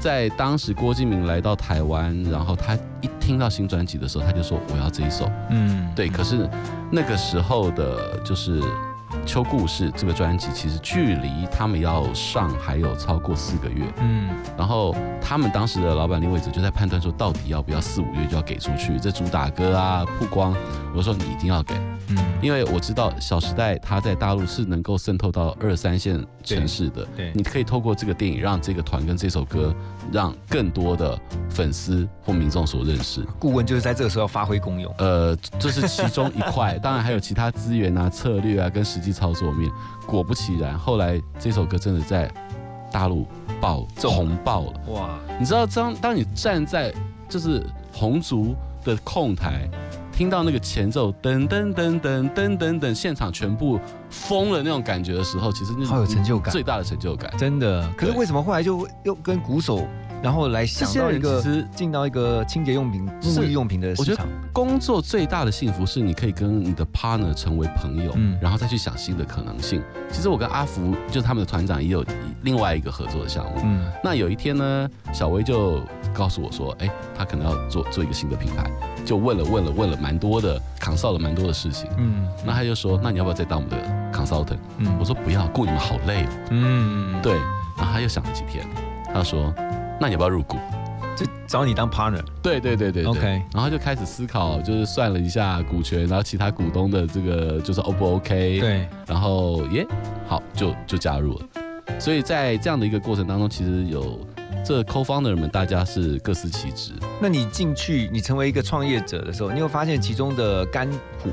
[0.00, 6.08] 在当时，郭敬明来到台湾，然后他一听到新专辑的时候，他就说：“我要这一首。”嗯，对。
[6.08, 6.48] 可是
[6.90, 8.60] 那个时候的，就是
[9.24, 13.84] 《秋故事》这个专辑，其实距离他们要上还有超过四个月。
[13.98, 18.98] 嗯，然后他们当时的老板林伟哲就在判断说，到底要不要四五月就要给出去？
[18.98, 20.54] 这主打歌啊，曝光，
[20.94, 21.74] 我说你一定要给。
[22.08, 27.06] 嗯，因为我知道《小时代》它在大陆是能够渗透到二三线城市的。
[27.16, 29.74] 对，你可以透过这个电影，让这个团跟这首歌，
[30.12, 31.18] 让更多的
[31.50, 33.24] 粉丝或民众所认识。
[33.38, 34.94] 顾问就是在这个时候发挥功用。
[34.98, 39.70] 呃，这是其中一块，当然还有其他资源啊、策略啊跟实际操作面。
[40.06, 42.32] 果不其然，后来这首歌真的在
[42.92, 43.26] 大陆
[43.60, 44.80] 爆红爆了。
[44.92, 45.18] 哇！
[45.40, 46.94] 你知道，当当你站在
[47.28, 48.54] 就是红烛
[48.84, 49.68] 的控台。
[50.16, 57.86] 听到那个前奏噔噔噔噔噔噔噔，现场全部疯了那种感觉的时候，其实那好有成就感，最大的成就感，真的。
[57.98, 59.86] 可是为什么后来就又跟鼓手
[60.26, 64.26] 然后来想到一个其实进到一个清洁用品、沐浴用品的我觉得市场。
[64.52, 69.80] 工作最大的幸福是你可以跟你的 partner 成为朋友，嗯然后再去想新的可能性。
[70.10, 72.04] 其实我跟阿福就是他们的团长也有
[72.42, 73.52] 另外一个合作的项目。
[73.62, 75.80] 嗯那有一天呢，小薇就
[76.12, 78.68] 告诉我说，哎，他可能要做做一个新的品牌，
[79.04, 81.88] 就问了问了问了蛮多的 consult 了蛮多的事情。
[81.98, 84.58] 嗯那他就说，那你要不要再当我们的 consultant？
[84.78, 86.28] 嗯我说不要，雇你们好累哦。
[86.50, 87.34] 嗯，对，
[87.78, 88.66] 然后他又想了几天，
[89.14, 89.54] 他说，
[90.00, 90.56] 那你要不要入股？
[91.16, 92.22] 就找你当 partner。
[92.42, 98.60] 对对对对对 OK 然后就开始思考，就是算了一下股权，然后其他股东的这个就是 O 不 OK？
[98.60, 99.86] 对，然后耶，
[100.28, 101.46] 好就就加入了。
[101.98, 104.20] 所以在这样的一个过程当中，其实有
[104.62, 110.90] 这 co-founder 们大家是各司其职，那你进去，你成为一个创业者的时候，你有发现其中的甘
[111.22, 111.30] 苦？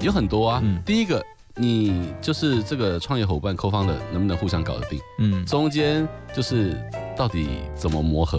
[0.00, 0.60] 有很多啊。
[0.64, 1.22] 嗯第一个，
[1.56, 4.98] 你就是这个创业伙伴 co-founder 能不能互相搞得定？
[5.18, 6.80] 嗯中间就是
[7.18, 8.38] 到底怎么磨合，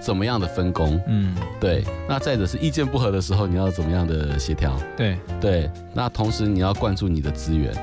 [0.00, 0.98] 怎么样的分工？
[1.06, 1.84] 嗯，对。
[2.08, 4.74] 那再者是意见不合的时候，你要怎么样的协调？
[4.96, 5.70] 对对。
[5.92, 7.74] 那同时你要灌注你的资源，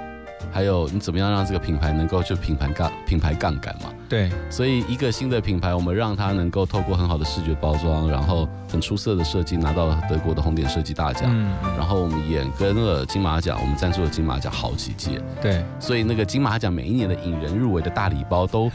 [0.51, 3.93] 还有你怎么样让这个品牌能够就品牌杠品牌杠杆嘛？
[4.13, 11.33] 对，所以一个新的品牌，我们让它能够透过很好的视觉包装，然后很出色的设计，拿到德国的红点设计大奖。
[11.75, 15.19] 然后我们也跟了金马奖，我们赞助了金马奖好几届。
[15.41, 18.69] 对，所以那个金马奖每一年的引人入围的大礼包都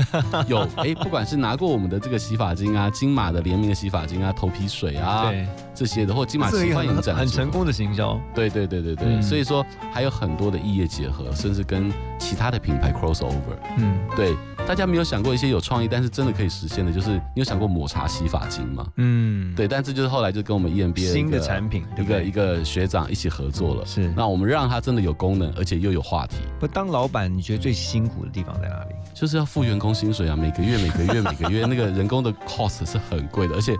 [0.48, 8.20] 有， 哎，不管是拿过我们的这个洗发精啊，金马的联名的洗发精啊，头皮水啊，对这些的，或金马这个很奇幻影展很成功的行销。
[8.34, 13.56] 对对对对对，嗯所以说还有很多的异业结合，甚至跟其他的品牌 crossover。
[13.76, 14.34] 嗯，对，
[14.68, 18.86] 大家没有想过一些有创意，但是真的可以实现的，就是你有想过抹茶洗发精吗？
[18.96, 23.86] 嗯，对，但这就是后来就跟我们 EMBA 新的产品一个一个学长一起合作了。
[23.86, 28.94] 是那我们让它真的有功能，而且又有话题，不当老板，你觉得最辛苦的地方在哪里？
[29.14, 33.74] 就是要付员工薪水啊，每个月每个月每个月 那个人工的 cost 是很贵的，而且。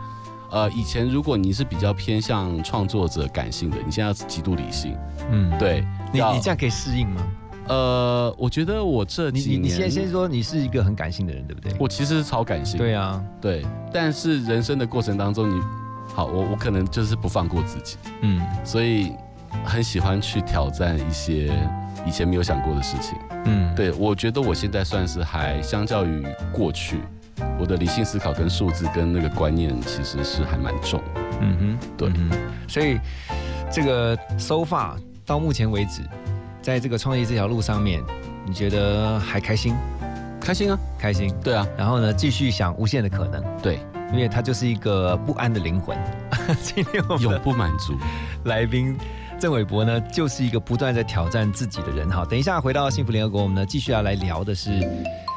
[0.51, 4.97] 呃，以前如果你是比较偏向创作者感性的，你现在要极度理性，
[5.31, 7.21] 嗯，对，你你这样可以适应吗？
[7.69, 11.73] 呃，我觉得我这你你你先先说你是一个很感性的人，对不对？
[11.79, 15.61] 我其实是超感性，对啊，对，但是人生的过程当中你，
[16.15, 19.13] 好，我我可能就是不放过自己，嗯所以
[19.65, 21.53] 很喜欢去挑战一些
[22.07, 23.17] 以前没有想过的事情。
[23.45, 27.01] 嗯，对我觉得我现在算是还相较于过去，
[27.59, 31.01] 我的理性思考跟数字跟那个观念其实是还蛮重。
[31.41, 32.99] 嗯哼，对，嗯哼，所以
[33.71, 36.03] 这个 so far 到目前为止，
[36.63, 38.03] 在这个创业这条路上面，
[38.47, 39.75] 你觉得还开心？
[40.41, 41.33] 开心啊，开心。
[41.43, 43.43] 对啊，然后呢，继续想无限的可能。
[43.63, 43.79] 对，
[44.13, 45.97] 因为他就是一个不安的灵魂。
[46.63, 47.95] 今天我们永不满足。
[48.45, 48.97] 来宾
[49.39, 52.09] 郑伟博呢，就是一个不断在挑战自己的人。
[52.09, 54.81] 哈，等一下回到幸福联合国，我们呢继续要来聊的是，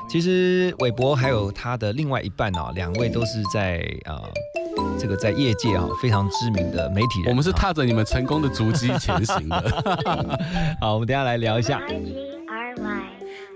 [0.09, 4.21] 其实伟博还有他的另外一半哦，两位都是在呃
[4.99, 7.29] 这个在业界啊非常知名的媒体人。
[7.29, 9.59] 我们是踏着你们成功的足迹前行的。
[10.79, 11.79] 好，我们等一下来聊一下。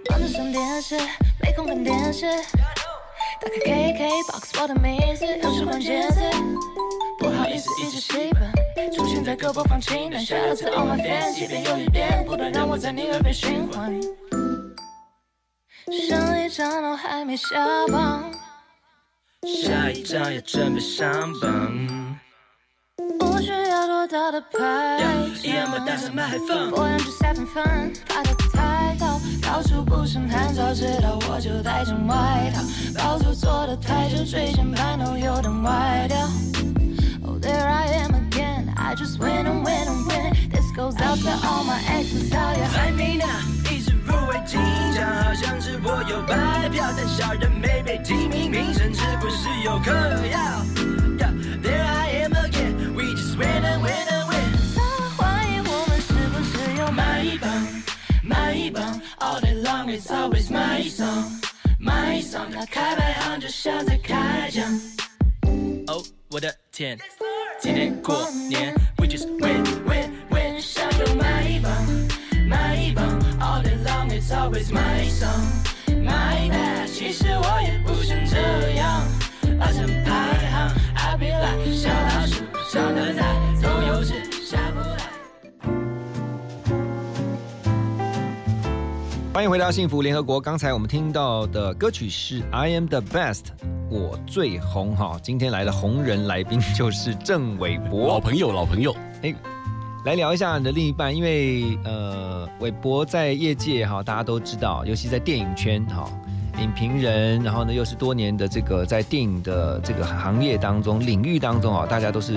[0.10, 0.98] 忙着上电视，
[1.42, 2.26] 没空看电视。
[3.42, 6.22] 打开 KKBOX 我的名字，又是关键字。
[7.20, 8.30] 不好意思，一直戏
[8.76, 10.24] 本出现在各播放清单。
[10.24, 14.00] Shout out to all my fans，一遍又一遍，不断让我在你耳边循环。
[16.08, 17.48] 上一场都还没下
[17.92, 18.24] 榜，
[19.46, 22.20] 下一站要准备上榜。
[23.20, 32.64] 不需要多大的排场一样把带上麦克风我用这三分分，爬得太高，到处不胜寒，早知道我就带件外套。
[32.98, 36.18] 包住坐得太久，椎间盘都有点歪掉。
[37.24, 40.34] Oh there I am again, I just win and win and win.
[40.50, 42.64] This goes out to all my exes, how you
[44.46, 44.60] 金
[44.94, 49.92] 奖，好像是我有白票，但小人没被提名，名声是不是有嗑
[50.28, 50.66] 药
[51.64, 54.54] There I am again, we just win and win and win。
[54.76, 57.50] 他们怀疑我们是不是有买一棒，
[58.22, 61.42] 买一棒，All day long it's always my song,
[61.80, 62.54] my song。
[62.54, 64.64] 打开排行就像在开奖。
[65.88, 66.98] 哦，我的天，
[67.60, 71.35] 今天过年，we just win win win。
[74.26, 75.46] It's always my song,
[75.88, 76.88] my bad。
[76.88, 79.04] 其实我也不想这样
[80.96, 83.24] ，，I be like 小老鼠，上得菜，
[83.62, 84.98] 走有时下不来。
[89.32, 90.42] 欢迎回到幸福联合国。
[90.42, 93.42] 刚才我们听到的歌曲是《I Am the Best》，
[93.92, 95.20] 我最红哈。
[95.22, 98.96] 今天来的红人来宾就是郑伟博，老朋友，老朋友。
[99.22, 99.36] 哎，
[100.06, 106.08] 来聊一下你的另一半，因为呃，韦伯在业界哈，大家都知道，尤其在电影圈哈，
[106.62, 112.34] 影评人，然后呢又是多年的这个在电影的这个行业当中领域当中啊，大家都是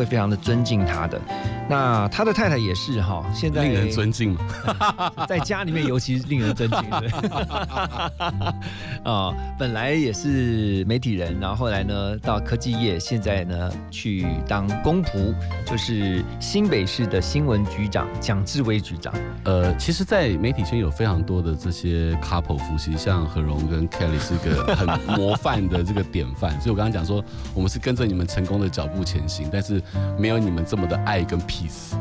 [0.00, 1.20] 会非常的尊敬他的。
[1.68, 4.34] 那他的太太也是哈，现在令人尊敬，
[5.28, 6.78] 在家里面尤其令人尊敬。
[9.04, 15.34] 啊，本来也是媒体人，然后后来呢到科技业，现在呢去当公仆，
[15.66, 19.12] 就是新北市的新闻局长蒋志威局长。
[19.44, 24.88] 呃，其实，在媒体圈有非常多的这些 couple 夫妻，像何荣跟 Kelly 是个很
[25.18, 26.58] 模范的这个典范。
[26.60, 27.22] 所以我刚刚讲说，
[27.54, 29.82] 我们是跟着你们成功的脚步前行，但是
[30.18, 31.94] 没有你们这么的爱跟 peace。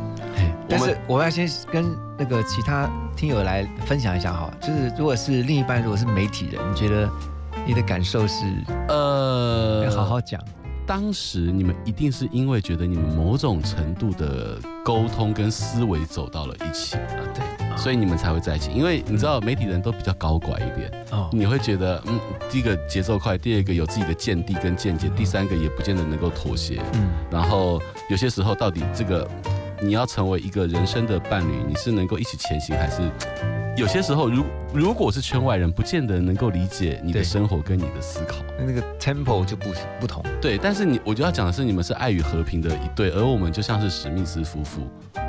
[0.68, 7.10] 但是我要先跟那个其他听友来分享一下哈，就是如果是另一半，如果是媒体人，你觉得
[7.66, 8.46] 你的感受是？
[8.88, 10.40] 呃，要好好讲。
[10.86, 17.02] 当时你们一定是因为觉得你们某种程度的沟通跟思维走到了一起啊，
[17.34, 18.72] 对，所以你们才会在一起。
[18.72, 29.28] 因为你知道媒体人都比较高拐一点，哦，你会觉得，嗯，第一个节奏快，第二个有自己的见地跟见解，第三个也不见得能够妥协，嗯，然后有些时候到底这个。
[29.82, 33.02] 你要成为一个人生的伴侣，你是能够一起前行，还是
[33.78, 34.44] 有些时候，如
[34.74, 40.22] 如果是圈外人，不见得能够理解你的生活跟你的思考，那个 tempo 就不不同。
[40.42, 44.82] 对，但是你，我就要讲的是，你们是爱与和平的一对，而我们就像是史密斯夫妇。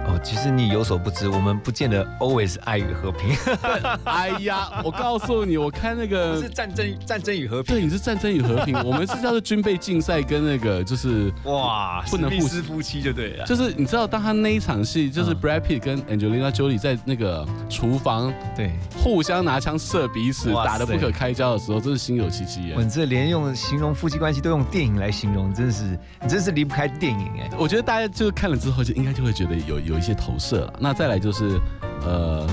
[0.06, 3.36] 哦，其实你有所不知，我们不见得 always 爱与和平。
[4.04, 7.74] 哎呀，我告诉你，我看那个是战争，战争与和平。
[7.74, 13.44] 对，你是战争与和平， 我们是叫做军备竞赛跟那个就是哇，不能互撕夫妻就对了。
[13.46, 22.76] 就是你知道，当他那一场戏，就是 Brad Pitt 跟 Angelina Jolie 在那个厨房对互相拿枪射彼此，打得不可开交的时候，真是心有戚戚焉。
[22.76, 27.50] 我这连用形容夫妻关系都用电影来形容，真是你真是离不开电影哎。
[27.58, 30.72] 我觉得大家就是看了之后，就应该就会觉得有有一些投射了。
[30.78, 31.60] 那再来就是，
[32.06, 32.46] 呃，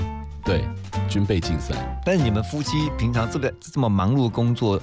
[0.44, 0.64] 对，
[1.08, 1.74] 军备竞赛。
[2.04, 4.80] 但是你们夫妻平常这个这么忙碌的工作，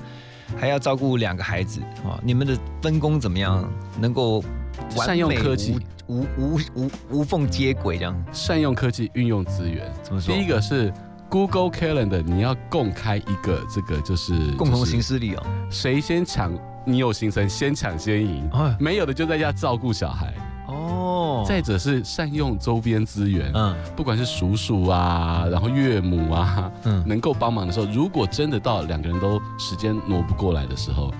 [0.57, 3.69] 还要照顾两个孩子啊，你们的分工怎么样？
[3.99, 4.43] 能够
[4.89, 8.25] 善用科技，无无无无缝接轨这样？
[8.31, 9.91] 善用科技，运用资源。
[10.01, 10.33] 怎么说？
[10.33, 10.93] 第一个是
[11.29, 15.43] Google Calendar，你要共开一个这个就是共同行事历哦。
[15.69, 18.49] 谁先抢，你有行程先抢先赢。
[18.79, 20.33] 没有的就在家照顾小孩。
[20.67, 31.11] 哦，再者是善用周边资源，嗯，不管是叔叔啊，然后岳母啊，嗯，能够帮忙的时候，如果真的到两个人都时间挪不过来的时候，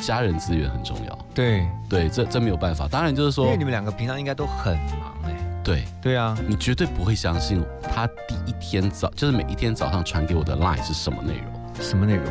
[0.00, 1.18] 家人资源很重要。
[1.34, 2.86] 对对，这这没有办法。
[2.86, 5.34] 当然就是说，因为你们两个平常应该都很忙哎。
[5.64, 11.44] 对对啊，你绝对不会相信他第一天早，就是每一天早上传给我的 line 是什么内容？
[11.80, 12.24] 什么内容？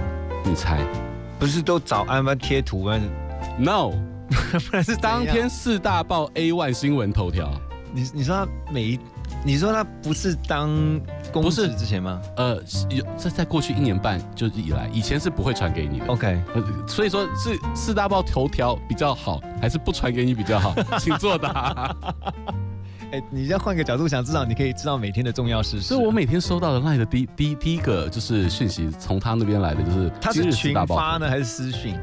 [0.44, 0.80] 你猜？
[1.38, 2.34] 不是都早安吗？
[2.34, 3.00] 贴图吗
[3.60, 3.92] ？No。
[4.70, 7.52] 不然是当天四大报 A one 新闻头条。
[7.94, 9.00] 你你说他每一，
[9.46, 10.70] 你说他不是当
[11.32, 12.22] 公职之前吗？
[12.36, 12.58] 呃，
[12.90, 16.06] 有在在过去一年半就以来，以前是不会传给你的。
[16.08, 16.40] OK，
[16.86, 20.76] 所以说是四大报头条比较好，还是不传给你比较好？
[21.00, 21.96] 请作答。
[23.14, 25.84] 哎，你要换个角度想，至少你可以知道每天的重要事实。
[25.84, 31.98] 所以我每天收到的 Lie 的第第第一个就是讯息，从他那边来的就是他是群发呢还是私讯？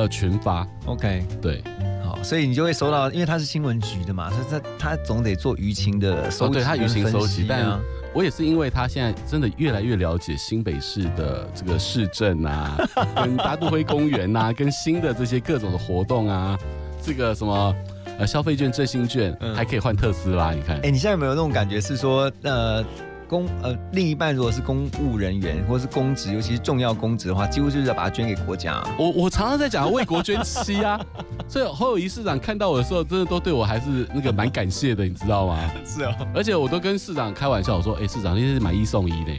[0.00, 1.62] 呃，群发，OK，对，
[2.02, 7.78] 好，所以你就会收到，因为他是新闻局的嘛，他他他总得做舆情的收集，对他舆情收集，但
[8.14, 12.78] 我也是因为他现在真的越来越了解新北市的这个市政啊，
[13.14, 16.58] 跟大都会公园呐，跟新的这些各种的活动啊，
[17.02, 17.76] 这个什么
[18.18, 22.82] 呃消费券、振兴券，还可以换特斯拉，你看，哎，你现在有没有那种感觉是说，呃？
[23.30, 28.82] 公呃，另一半如果是公务人员或者是公职，尤其是重要公职的话，几乎就是要把它捐给国家。
[28.98, 31.00] 我我常常在讲为国捐妻啊，
[31.46, 35.70] 所以侯友谊市长看到我的时候，真的都对我还是那个蛮感谢的，你知道吗？
[35.86, 39.32] 是哦，而且我都跟市长开玩笑，我说：“哎，市长，你是买一送一的，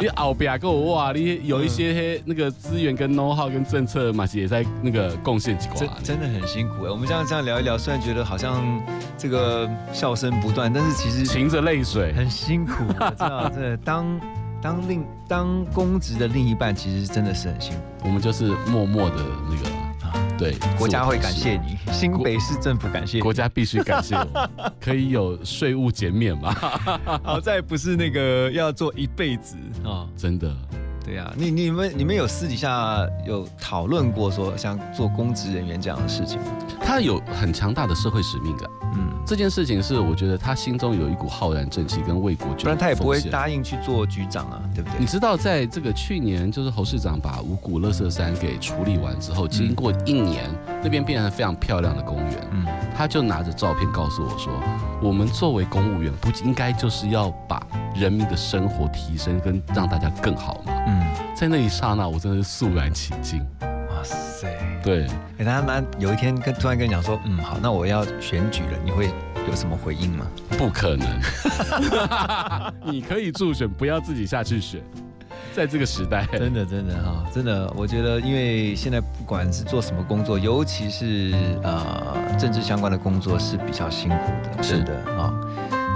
[0.00, 6.90] 你后边跟我哇，你有一些那个资源跟 know how 跟政策嘛，也在那个贡献几块。”真的很辛苦哎。
[6.90, 8.80] 我们这样这样聊一聊，虽然觉得好像
[9.18, 12.83] 这个笑声不断，但是其实噙着泪水，很辛苦。
[12.88, 14.20] 我知道，这当
[14.62, 17.80] 当另当公职的另一半，其实真的是很辛苦。
[18.04, 19.16] 我们就是默默的
[19.48, 26.54] 那个啊，对，国家会感谢你，新北市政府感谢，国家必须感谢我，可以有税务减免嘛？
[27.22, 30.54] 好在不是那个要做一辈子啊，真的。
[31.04, 36.46] 对啊，你你们你们有私底下有讨论过说像做公职人员这样的事情吗？
[36.80, 38.66] 他有很强大的社会使命感。
[38.94, 44.98] 嗯，这件事情是我觉得他心中有一股浩然正气跟为国，不然他也不会答应去做局长啊，对不对？
[44.98, 50.44] 你知道，在这个去年，就是侯市长把五谷乐色山给处理完之后，经过一年，
[50.82, 52.48] 那边变成非常漂亮的公园。
[52.50, 54.52] 嗯，他就拿着照片告诉我说，
[55.02, 60.72] 我们作为公务员，不应该就是要把人民的生活提升跟让大家更好吗。
[60.86, 61.02] 嗯，
[61.34, 63.42] 在那一刹那，我真的是肃然起敬。
[64.04, 64.48] 哇塞，
[64.82, 65.06] 对，
[65.38, 69.06] 哎，他妈有一天跟突然跟你讲说，嗯，好，那我要选举了，你会
[69.48, 70.26] 有什么回应吗？
[70.58, 71.08] 不可能，
[72.84, 74.82] 你可以助选，不要自己下去选。
[75.54, 81.32] 在这个时代，真的真的哈，真的，我觉得，因为现在不管是做什么工作，尤其是
[81.62, 85.32] 呃政治相关的工作是比较辛苦的，是的啊。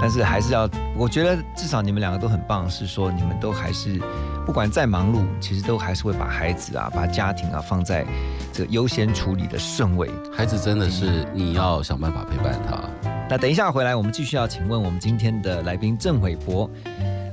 [0.01, 4.01] 但是还是要，我觉得至少你们两个都很棒，是说你们都还是
[4.49, 8.03] 不管再忙碌，其实都还是会把孩子啊、把家庭啊放在
[8.51, 10.09] 这个优先处理的顺位。
[10.35, 12.83] 孩子真的是你要想办法陪伴他。
[13.29, 16.67] 那等一下回来，我们继续要请问我们今天的来宾郑伟博。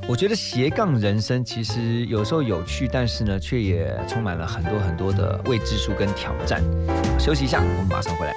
[0.07, 6.63] 我觉得斜杠人生其实有时候有趣，但是呢，却也充满了很多很多的未知数跟挑战。
[7.19, 8.37] 休息一下，我们马上回来。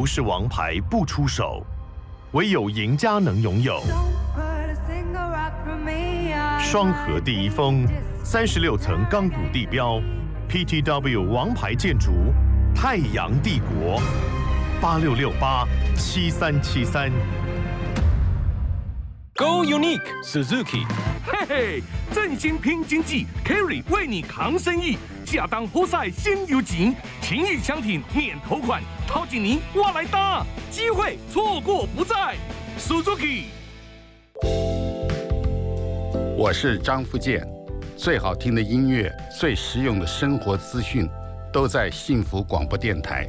[0.00, 1.62] 不是王牌不出手，
[2.32, 3.82] 唯有赢家能拥有。
[6.58, 7.86] 双河第一峰，
[8.24, 10.00] 三十六层钢骨地标
[10.48, 12.32] ，PTW 王牌建筑，
[12.74, 14.00] 太阳帝国，
[14.80, 17.12] 八六六八七三七三。
[19.36, 20.86] Go Unique Suzuki，
[21.26, 24.96] 嘿嘿，振兴拼经济，Kerry 为你扛生意，
[25.32, 32.34] 亚当活塞先有钱，情谊相挺免头款，陶景宁我来搭，机会错过不再
[32.78, 33.44] ，Suzuki。
[36.36, 37.46] 我是张福建，
[37.96, 41.08] 最好听的音乐、最实用的生活资讯，
[41.52, 43.26] 都在幸福广播电台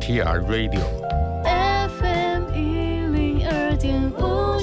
[0.00, 0.80] TR Radio。
[1.44, 2.60] FM 一
[3.16, 4.60] 零二点五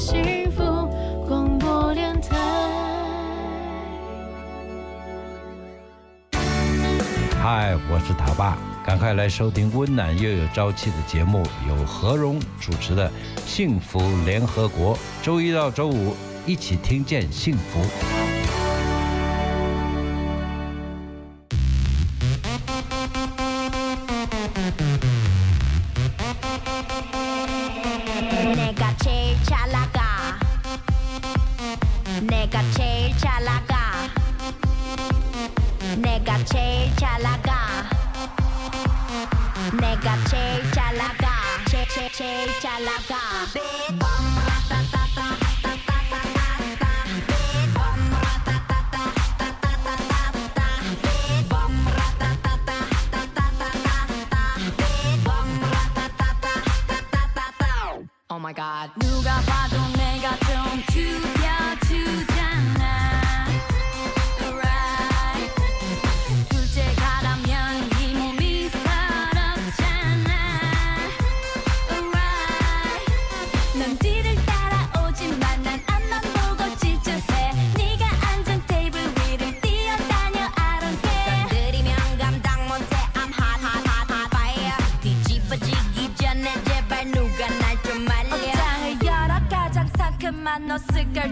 [7.41, 13.09] 嗨，我是塔爸，赶快来收听温暖又有朝气的节目，由何荣主持的
[13.45, 16.13] 《幸福联合国》，周一到周五
[16.45, 18.38] 一起听见幸福。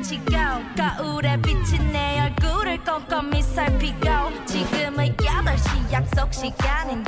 [0.08, 0.24] 걸치고
[0.78, 7.07] 거울에 비친 내 얼굴을 꼼꼼히 살피고 지금은 8시 약속 시간은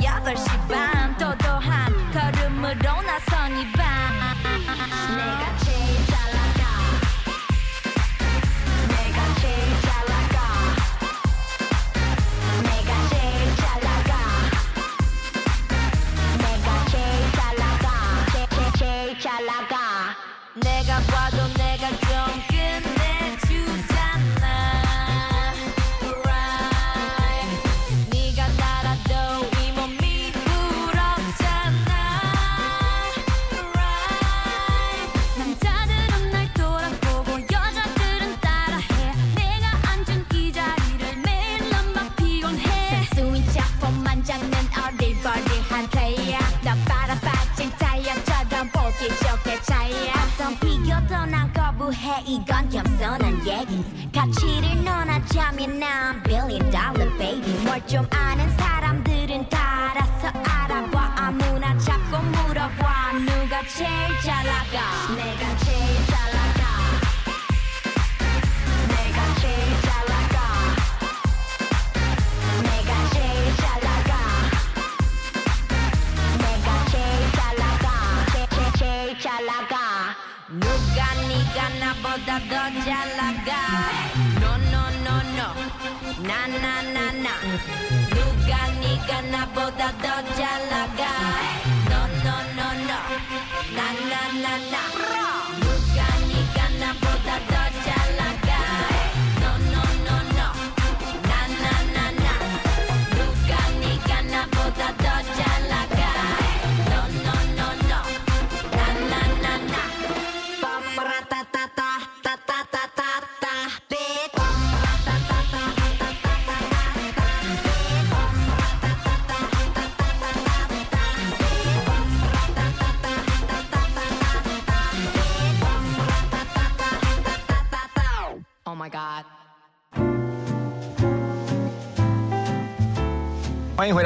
[94.20, 94.99] Na na na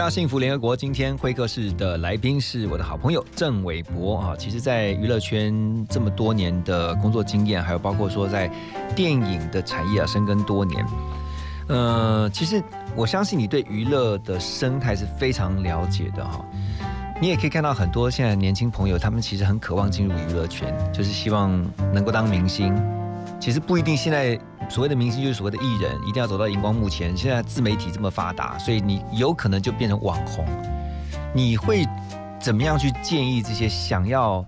[0.04, 0.76] 到幸福联合国。
[0.76, 4.36] 今天会客室的来宾是我的好朋友郑伟博啊。
[4.38, 8.50] 其实，在娱乐圈这么多年的工作经验，还有包括说在
[8.94, 10.84] 电影的产业啊深耕多年，
[11.68, 12.62] 呃，其实
[12.94, 16.44] 我相信你对娱乐的生态是非常了解的哈。
[17.18, 21.50] 你也可以看到很多现在年轻朋友，他们其实很渴望进入娱乐圈，就是希望
[21.94, 22.76] 能够当明星。
[23.40, 24.38] 其实不一定，现在
[24.68, 27.16] 所谓的明星就是所谓的艺人，一定要走到荧光幕前。
[27.16, 30.44] 现在自媒体这么发达，所以你有可能就变成网红。
[31.32, 31.86] 你会
[32.40, 34.44] 怎么样去建议这些想要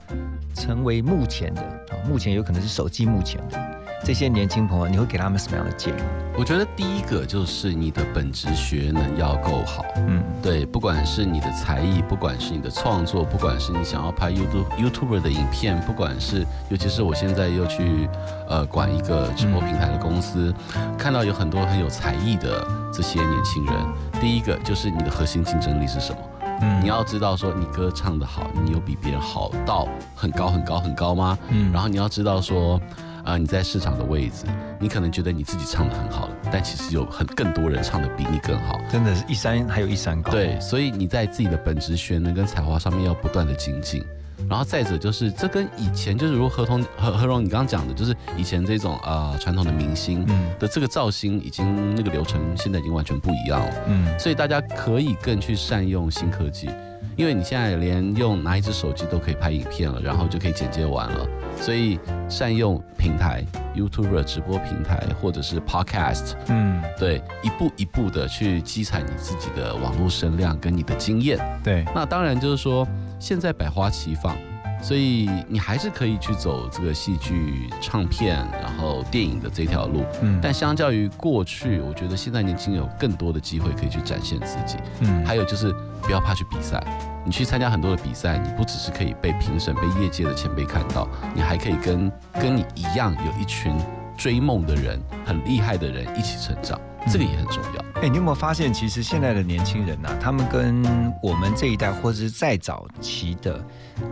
[0.54, 1.94] 成为幕前的啊？
[2.08, 3.58] 目前有可能是手机幕前的
[4.06, 6.00] 这些年轻朋友，你会给他们什么样的建议？
[6.38, 18.08] 我觉得第一个就是你的本职学能要够好，嗯，对，不管是你的才艺，不管是你的创作，不管是你想要拍 YouTube YouTuber 的影片，不管是，尤其是我现在又去
[18.48, 20.54] 呃管一个直播平台的公司，
[20.96, 23.74] 看到有很多很有才艺的这些年轻人，
[24.20, 26.18] 第一个就是你的核心竞争力是什么？
[26.62, 31.36] 嗯你要知道说你歌唱的好，你有比别人好到很高很高很高吗？
[31.48, 32.80] 嗯然后你要知道说，
[33.26, 34.46] 呃，你在市场的位置，
[34.78, 38.80] 你可能觉得你自己唱的很好了，但其实有很更多人唱的比你更好。
[38.90, 40.30] 真的是一山还有一山高。
[40.30, 44.02] 对，所以你在自己的本职学能跟才华上面要不断的精进。
[44.48, 50.24] 然后再者就是，这跟以前就是如果何同何何荣你刚刚讲的，就是以前这种呃传统的明星
[50.56, 53.74] 的这个造型，已经那个流程现在已经完全不一样了。
[53.88, 56.68] 嗯所以大家可以更去善用新科技，
[57.16, 61.26] 因为你现在连用拿一只手机都可以拍影片了，然后就可以剪接完了。
[61.58, 63.42] 所以善用平台
[63.74, 71.38] ，YouTube 直播平台或者是 Podcast，嗯，对，一步一步的去积攒你自己的网络声量跟你的经验。
[71.64, 72.86] 对，那当然就是说，
[73.18, 74.36] 现在百花齐放，
[74.82, 80.04] 所以你还是可以去走这个戏剧、唱片，然后电影的这条路。
[80.22, 84.76] 嗯但相较于过去，我觉得现在年轻人有更多的机会可以去展现自己。
[85.00, 86.82] 嗯还有就是不要怕去比赛，
[87.24, 93.76] 你去参加很多的比赛，你不只是可以被评审、被业界的前辈看到，你还可以跟跟你一样有一群
[94.16, 97.95] 追梦的人、很厉害的人一起成长，这个也很重要。
[98.02, 100.82] 哎、你有没有发现，其实现在的年轻人呐、他们跟
[101.22, 103.58] 我们这一代，或者是再早期的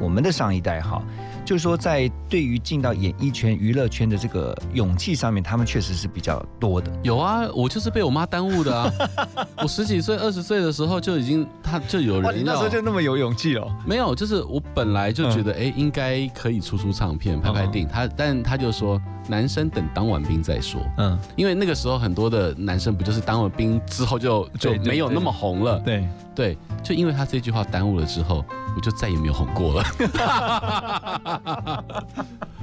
[0.01, 1.03] 我们的上一代哈，
[1.45, 6.91] 就是说在对于进到演艺圈、娱乐圈的这个勇气上面，他们确实是比较多的。
[7.03, 8.91] 有啊，我就是被我妈耽误的啊！
[9.63, 13.71] 我十几岁、二十岁的时候就已经，他就有人要那时候就那么有勇气哦。
[13.87, 17.89] 没有，就是我本来就觉得，哎、应该可以出出唱片、拍拍电影。
[17.89, 20.81] 他，但他就说，男生等当完兵再说。
[20.97, 25.79] 嗯，因为那个时候很多的男生不就是当完兵之后就就没有那么红了？
[25.81, 28.45] 对对，就因为他这句话耽误了之后，
[28.77, 29.85] 我就再也没有红过了。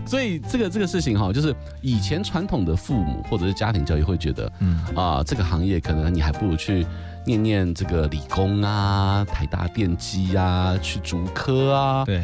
[0.05, 6.85] 所以这个这个事情哈，就是以前传统的父母或者是家庭教育会觉得，嗯啊、这个行业可能你还不如去
[7.25, 12.03] 念念这个理工啊、台大电机啊、去竹科啊。
[12.03, 12.23] 对。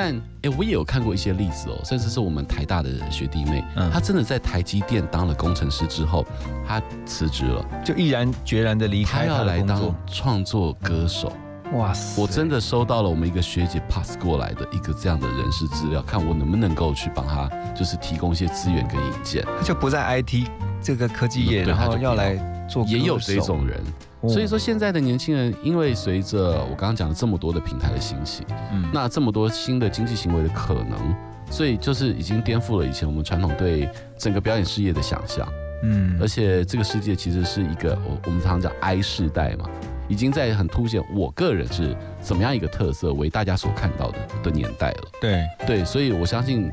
[0.00, 6.24] 但哎、我也有看过一些例子哦，甚至是我们台大的学弟妹，嗯他真的在台积电当了工程师之后，
[6.64, 9.92] 他辞职了，就毅然决然的离他开他要来当。
[10.06, 11.32] 创作歌手。
[11.72, 12.22] 哇塞！
[12.22, 19.44] 我真的收到了我们一个学姐 pass 过来的一个这样的人事资料，看我能不能够去帮他，就是提供一些资源跟引荐。
[19.58, 20.48] 他就不在 IT
[20.82, 22.36] 这个科技业，然后要来
[22.68, 23.78] 做歌，也有这种人。
[23.78, 31.14] 哦所以说，现在的年轻人，因为随着我刚刚讲的这么多的平台的兴起，嗯那这么多新的经济行为的可能，
[31.48, 35.48] 所以就是已经颠覆了以前我们传统对整个表演事业的想象。
[35.84, 39.70] 嗯而且这个世界其实是一个我我们常常讲 I 世代嘛，
[40.08, 45.02] 已经在很凸显我个人是怎么样一个特色为大家所看到的的年代了。
[45.20, 46.68] 对对，所以我相信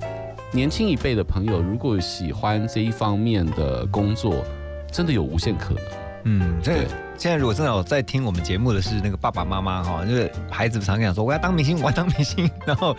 [0.56, 4.42] 年轻一辈的朋友，如果喜欢这一方面的工作，
[4.90, 5.84] 真的有无限可能。
[6.28, 6.88] 嗯，这
[7.18, 12.96] 现在如果真的有在听我们节目的是那个爸爸妈妈哈，就是孩子常跟讲说我要当明星，我要当明星，然后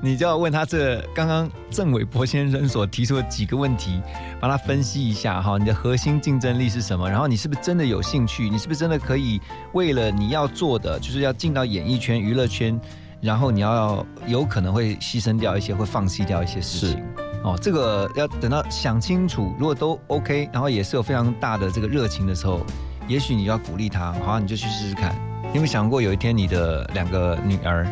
[0.00, 4.00] 你就要问他这刚刚郑伟博先生所提出的几个问题，
[4.40, 7.10] 帮他分析一下哈，你的核心竞争力是什么？
[7.10, 8.48] 然后你是不是真的有兴趣？
[8.48, 9.40] 你是不是真的可以
[9.72, 12.80] 为了你要做的，就是要进到演艺圈、娱乐圈，
[13.22, 17.04] 然后你要有可能会牺牲掉一些，会放弃掉一些事情。
[17.44, 22.60] 哦，这个要等到想清楚，如果都 OK，然后也是有非常大的这个热情的时候，
[23.06, 25.14] 也许你要鼓励他，好，你就去试试看。
[25.42, 27.86] 你有没有想过有一天你的两个女儿，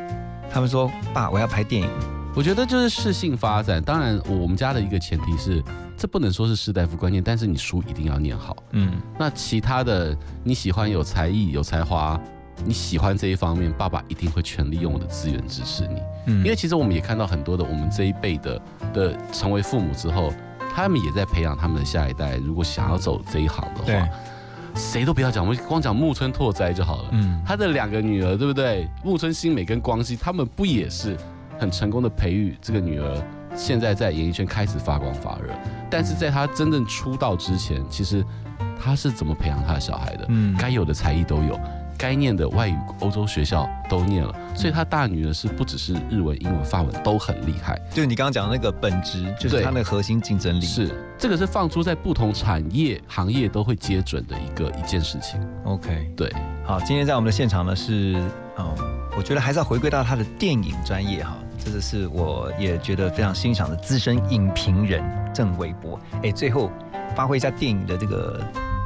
[0.53, 1.89] 他们说爸，我要拍电影，
[2.35, 3.81] 我觉得就是适性发展。
[3.83, 5.63] 当然，我们家的一个前提是，
[5.97, 8.57] 这不能说是士大夫观念，但是你书一定要念好。
[8.73, 12.21] 嗯，那其他的你喜欢有才艺、有才华，
[12.65, 16.01] 你喜欢这一方面，爸爸一定会全力用我的资源支持你。
[16.27, 18.61] 嗯因为其实我们也看到很多的我们这一辈的
[18.93, 20.33] 的成为父母之后，
[20.75, 22.37] 他们也在培养他们的下一代。
[22.37, 24.09] 如果想要走这一行的话，
[24.75, 27.09] 谁都不要讲，我们光讲木村拓哉就好了。
[27.13, 28.89] 嗯，他的两个女儿，对不对？
[29.03, 31.17] 木村新美跟光希，他们不也是
[31.59, 33.23] 很成功的培育这个女儿？
[33.57, 35.53] 现在在演艺圈开始发光发热，
[35.91, 38.25] 但是在他真正出道之前，其实
[38.81, 40.27] 他是怎么培养他的小孩的？
[40.29, 41.59] 嗯该有的才艺都有，
[42.01, 47.79] 该念的外语欧洲学校都念了，所以他大女儿是不只是日文、英文、法文都很厉害。
[47.91, 50.65] 就是你刚刚讲的那个本质，就是对它的核心竞争力。
[50.65, 55.39] 是这个是放出在不同产业行业都会接准的一个一件事情。
[55.65, 56.33] OK，对，
[56.65, 58.17] 好，今天在我们的现场呢是，
[58.57, 58.75] 哦，
[59.15, 66.01] 我觉得还是要回归到他的电影专业哈，这个是我也觉得非常欣赏的资深影评人郑微博。
[66.23, 66.73] 哎，最后
[67.15, 68.41] 发挥一下电影的这个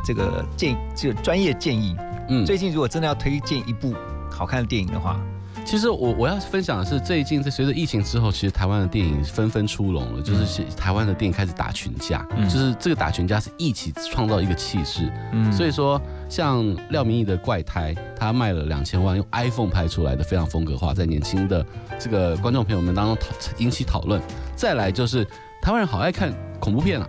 [0.05, 1.97] 这个建这个专业建议。
[2.29, 3.95] 嗯最近如果真的要推荐一部
[4.31, 5.21] 好看的电影的话，
[5.65, 15.11] 其实我我要分享的是，最近在随着疫情之后，其实台湾的电影纷纷出笼了，就是是台湾的电影开始打群架，嗯就是这个打群架是一起创造一个气势。
[15.33, 21.65] 嗯所以说像廖明义的《怪胎》，他卖了两千万，用 iPhone 拍出来的，非常风格化，在年轻的
[21.99, 24.21] 这个观众朋友们当中讨引起讨论。
[24.57, 25.25] 再来就是
[25.63, 27.09] 台湾人好爱看恐怖片啊，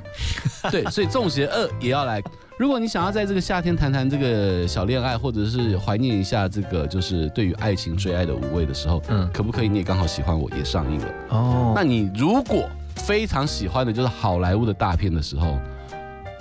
[0.72, 2.22] 对，所以《中邪二》也要来。
[2.58, 9.68] 如果你想要在这个夏天谈谈这个小恋爱，或者是怀念一下这个就是对于爱情追爱的无畏的时候，嗯可不可以？
[9.68, 11.08] 你也刚好喜欢我，也上映了。
[11.32, 15.60] 哦那你如果非常喜欢的就是好莱坞的大片的时候，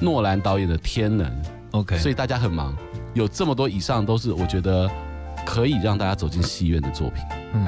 [0.00, 1.26] 诺兰导演的《天能》
[1.72, 2.72] OK 所以大家很忙，
[3.12, 4.88] 有这么多以上都是我觉得
[5.44, 7.24] 可以让大家走进戏院的作品。
[7.54, 7.66] 嗯，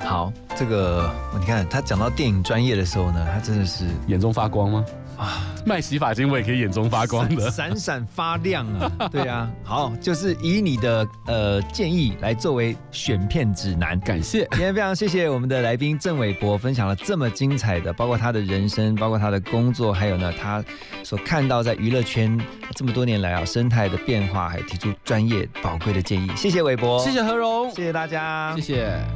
[0.00, 1.08] 好，这个
[1.38, 4.84] 你看他讲到电影专业的时候呢，他真的是眼中发光吗？
[5.16, 8.90] 啊， 卖洗发精我也可以眼中发光的， 闪闪发亮啊！
[9.10, 13.98] 对啊，好，就是以你的呃建议来作为选片指南。
[14.00, 20.62] 感谢，今天非常谢谢我们的来宾郑伟博分享了这么精彩的，包括他的人生，包括他的工作，还有呢他
[21.02, 22.38] 所看到在娱乐圈
[22.74, 26.30] 这么多年来啊生态的变化，还有提出专业宝贵的建议。
[26.36, 29.15] 谢谢伟博，谢谢何荣，谢谢大家，谢谢。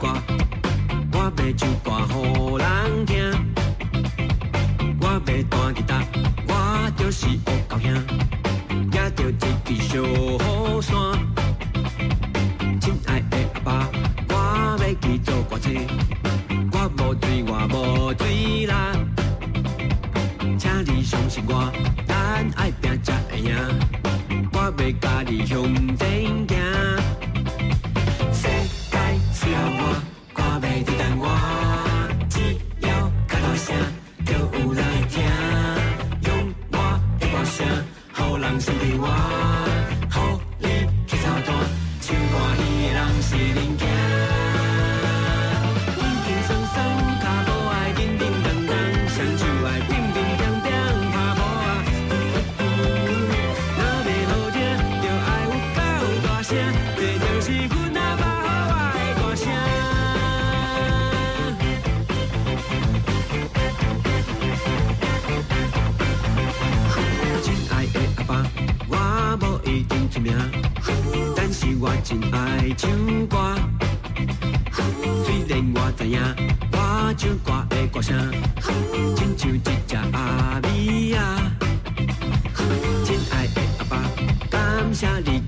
[0.00, 0.08] 歌，
[1.12, 3.49] 我要唱歌给人听。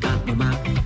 [0.03, 0.82] 亲爱的